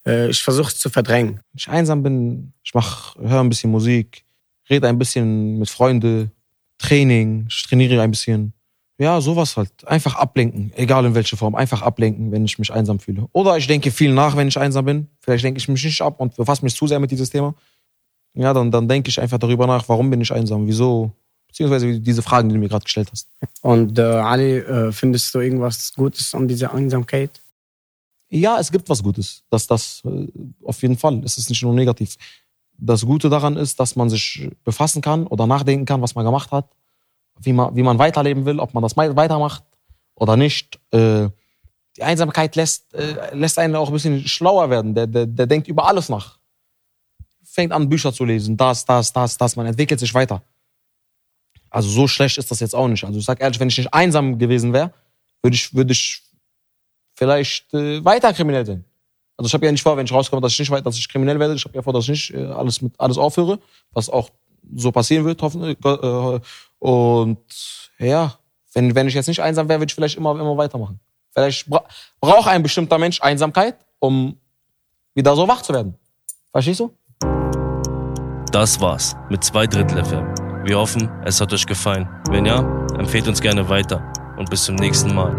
Äh, 0.05 0.31
ich 0.31 0.43
versuche 0.43 0.73
es 0.73 0.79
zu 0.79 0.91
verdrängen. 0.91 1.35
Wenn 1.35 1.57
ich 1.57 1.69
einsam 1.69 2.03
bin, 2.03 2.53
ich 2.65 2.75
mach, 2.75 3.15
höre 3.15 3.39
ein 3.39 3.49
bisschen 3.49 3.71
Musik, 3.71 4.25
rede 4.69 4.89
ein 4.89 4.99
bisschen 4.99 5.61
mit 5.61 5.71
Freunden, 5.71 6.33
Training, 6.79 7.47
ich 7.49 7.63
trainiere 7.69 8.03
ein 8.03 8.11
bisschen. 8.11 8.55
Ja, 8.99 9.21
sowas 9.21 9.57
halt. 9.57 9.71
Einfach 9.87 10.17
ablenken, 10.17 10.73
egal 10.75 11.05
in 11.05 11.15
welcher 11.15 11.37
Form. 11.37 11.55
Einfach 11.55 11.83
ablenken, 11.83 12.33
wenn 12.33 12.45
ich 12.45 12.59
mich 12.59 12.73
einsam 12.73 12.99
fühle. 12.99 13.29
Oder 13.31 13.57
ich 13.57 13.69
denke 13.69 13.93
viel 13.93 14.13
nach, 14.13 14.37
wenn 14.37 14.49
ich 14.49 14.59
einsam 14.59 14.85
bin. 14.85 15.07
Vielleicht 15.21 15.45
denke 15.45 15.59
ich 15.59 15.69
mich 15.69 15.85
nicht 15.85 16.03
ab 16.03 16.19
und 16.19 16.35
befasse 16.35 16.65
mich 16.65 16.75
zu 16.75 16.89
sehr 16.89 16.99
mit 16.99 17.13
dieses 17.13 17.31
Thema. 17.31 17.55
Ja, 18.35 18.53
dann, 18.53 18.71
dann 18.71 18.89
denke 18.89 19.09
ich 19.09 19.21
einfach 19.21 19.39
darüber 19.39 19.67
nach, 19.67 19.89
warum 19.89 20.11
bin 20.11 20.21
ich 20.21 20.33
einsam, 20.33 20.67
wieso, 20.67 21.13
beziehungsweise 21.49 22.01
diese 22.01 22.23
Fragen, 22.23 22.49
die 22.49 22.55
du 22.55 22.61
mir 22.61 22.69
gerade 22.69 22.85
gestellt 22.85 23.09
hast. 23.11 23.29
Und 23.63 23.99
äh, 23.99 24.03
Ali, 24.03 24.59
äh, 24.59 24.93
findest 24.93 25.35
du 25.35 25.41
irgendwas 25.41 25.93
Gutes 25.95 26.35
an 26.35 26.47
dieser 26.47 26.73
Einsamkeit? 26.73 27.41
Ja, 28.29 28.59
es 28.61 28.71
gibt 28.71 28.89
was 28.89 29.03
Gutes. 29.03 29.43
Das, 29.51 29.67
das, 29.67 30.03
äh, 30.05 30.29
auf 30.65 30.81
jeden 30.83 30.97
Fall. 30.97 31.21
Es 31.25 31.37
ist 31.37 31.49
nicht 31.49 31.63
nur 31.63 31.75
negativ. 31.75 32.17
Das 32.79 33.05
Gute 33.05 33.29
daran 33.29 33.57
ist, 33.57 33.79
dass 33.81 33.97
man 33.97 34.09
sich 34.09 34.49
befassen 34.65 35.03
kann 35.03 35.27
oder 35.27 35.47
nachdenken 35.47 35.85
kann, 35.85 36.01
was 36.01 36.15
man 36.15 36.25
gemacht 36.25 36.53
hat, 36.53 36.67
wie 37.41 37.53
man, 37.53 37.75
wie 37.75 37.83
man 37.83 37.99
weiterleben 37.99 38.47
will, 38.47 38.61
ob 38.61 38.73
man 38.73 38.83
das 38.83 38.97
weitermacht 38.97 39.65
oder 40.15 40.37
nicht. 40.37 40.79
Äh, 40.93 41.29
die 41.97 42.03
Einsamkeit 42.03 42.55
lässt, 42.57 42.95
äh, 42.95 43.35
lässt 43.35 43.59
einen 43.59 43.75
auch 43.75 43.89
ein 43.89 43.93
bisschen 43.93 44.27
schlauer 44.27 44.71
werden. 44.71 44.95
Der, 44.95 45.07
der, 45.07 45.27
der 45.27 45.47
denkt 45.47 45.67
über 45.67 45.87
alles 45.87 46.09
nach. 46.09 46.39
Fängt 47.61 47.73
an, 47.75 47.91
Bücher 47.91 48.11
zu 48.11 48.25
lesen, 48.25 48.57
das, 48.57 48.87
das, 48.87 49.13
das, 49.13 49.37
das. 49.37 49.55
Man 49.55 49.67
entwickelt 49.67 50.01
sich 50.01 50.15
weiter. 50.15 50.43
Also 51.69 51.91
so 51.91 52.09
schlecht 52.09 52.39
ist 52.39 52.51
das 52.51 52.61
jetzt 52.61 52.75
auch 52.75 52.89
nicht. 52.89 53.05
Also 53.05 53.19
ich 53.19 53.25
sag 53.27 53.39
ehrlich, 53.39 53.61
wenn 53.61 53.69
ich 53.69 53.77
nicht 53.77 53.93
einsam 53.93 54.39
gewesen 54.39 54.73
wäre, 54.73 54.95
würde 55.43 55.57
ich, 55.57 55.75
würde 55.75 55.93
ich 55.93 56.23
vielleicht 57.17 57.75
äh, 57.75 58.03
weiter 58.03 58.33
kriminell 58.33 58.65
sein. 58.65 58.83
Also 59.37 59.49
ich 59.49 59.53
habe 59.53 59.67
ja 59.67 59.73
nicht 59.73 59.83
vor, 59.83 59.95
wenn 59.95 60.07
ich 60.07 60.13
rauskomme, 60.13 60.41
dass 60.41 60.53
ich 60.53 60.59
nicht 60.59 60.71
weiter, 60.71 60.85
dass 60.85 60.97
ich 60.97 61.07
kriminell 61.07 61.39
werde. 61.39 61.55
Ich 61.55 61.67
habe 61.67 61.75
ja 61.75 61.83
vor, 61.83 61.93
dass 61.93 62.05
ich 62.05 62.09
nicht 62.09 62.35
äh, 62.35 62.47
alles 62.47 62.81
mit 62.81 62.99
alles 62.99 63.19
aufhöre, 63.19 63.59
was 63.93 64.09
auch 64.09 64.31
so 64.75 64.91
passieren 64.91 65.27
wird, 65.27 65.43
hoffentlich. 65.43 65.77
Äh, 65.85 66.41
und 66.79 67.39
ja, 67.99 68.39
wenn 68.73 68.95
wenn 68.95 69.07
ich 69.07 69.13
jetzt 69.13 69.27
nicht 69.27 69.41
einsam 69.41 69.69
wäre, 69.69 69.81
würde 69.81 69.91
ich 69.91 69.95
vielleicht 69.95 70.17
immer 70.17 70.33
immer 70.33 70.57
weitermachen. 70.57 70.99
Vielleicht 71.35 71.69
bra 71.69 71.85
braucht 72.23 72.49
ein 72.49 72.63
bestimmter 72.63 72.97
Mensch 72.97 73.21
Einsamkeit, 73.21 73.77
um 73.99 74.41
wieder 75.15 75.37
so 75.37 75.47
wach 75.47 75.61
zu 75.61 75.75
werden. 75.75 75.95
Verstehst 76.53 76.81
du? 76.81 76.95
Das 78.53 78.81
war's 78.81 79.17
mit 79.29 79.45
zwei 79.45 79.65
Drittel 79.69 80.05
FM. 80.05 80.25
Wir 80.65 80.77
hoffen, 80.77 81.09
es 81.25 81.41
hat 81.41 81.53
euch 81.53 81.65
gefallen. 81.67 82.09
Wenn 82.31 82.47
ja, 82.47 82.59
empfehlt 82.99 83.29
uns 83.29 83.41
gerne 83.41 83.69
weiter 83.69 84.03
und 84.37 84.51
bis 84.51 84.65
zum 84.65 84.75
nächsten 84.75 85.15
Mal. 85.15 85.39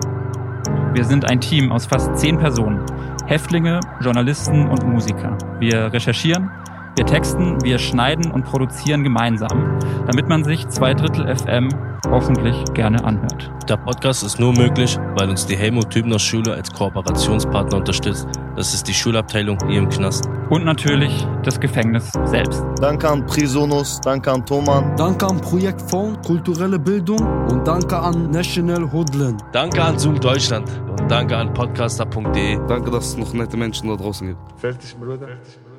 Wir 0.94 1.04
sind 1.04 1.30
ein 1.30 1.42
Team 1.42 1.74
aus 1.74 1.86
fast 1.86 2.18
zehn 2.18 2.40
Personen. 2.40 2.86
Häftlinge, 3.26 3.82
Journalisten 4.00 4.70
und 4.70 4.88
Musiker. 4.88 5.38
Wir 5.60 5.92
recherchieren, 5.92 6.50
wir 6.96 7.06
texten, 7.06 7.62
wir 7.64 7.80
schneiden 7.80 8.32
und 8.32 8.46
produzieren 8.46 9.04
gemeinsam, 9.04 9.78
damit 10.08 10.30
man 10.30 10.46
sich 10.46 10.70
zwei 10.70 10.94
Drittel 10.94 11.36
FM 11.36 11.68
hoffentlich 12.10 12.64
gerne 12.74 13.04
anhört. 13.04 13.52
Der 13.70 13.78
Podcast 13.78 14.24
ist 14.24 14.40
nur 14.40 14.54
möglich, 14.54 14.98
weil 15.18 15.30
uns 15.30 15.46
die 15.46 15.56
Helmut 15.56 15.90
Tübner 15.90 16.20
Schule 16.20 16.54
als 16.54 16.72
Kooperationspartner 16.72 17.78
unterstützt. 17.78 18.28
Das 18.56 18.74
ist 18.74 18.88
die 18.88 18.94
Schulabteilung 18.94 19.58
hier 19.68 19.80
im 19.80 19.90
Knast. 19.90 20.30
Und 20.50 20.66
natürlich 20.66 21.26
das 21.44 21.60
Gefängnis 21.60 22.12
selbst. 22.26 22.64
Danke 22.80 23.10
an 23.10 23.26
Prisonus, 23.26 24.02
danke 24.02 24.32
an 24.32 24.46
Thoman. 24.46 24.96
Danke 24.98 25.26
an 25.26 25.40
Projektfonds 25.40 26.28
Kulturelle 26.28 26.78
Bildung 26.78 27.22
und 27.48 27.66
danke 27.66 27.98
an 27.98 28.32
National 28.32 28.92
Hoodland. 28.92 29.42
Danke 29.54 29.82
an 29.82 29.98
Zoom 29.98 30.20
Deutschland 30.20 30.70
und 30.90 31.10
danke 31.10 31.38
an 31.38 31.54
podcaster.de. 31.54 32.60
Danke, 32.68 32.92
dass 32.92 33.10
es 33.10 33.18
noch 33.18 33.34
nette 33.34 33.56
Menschen 33.56 33.88
da 33.90 33.96
draußen 33.96 34.28
gibt. 34.28 34.60
Fertig, 34.60 34.96
Bruder. 34.98 35.28
Fertig, 35.28 35.60
Bruder. 35.64 35.71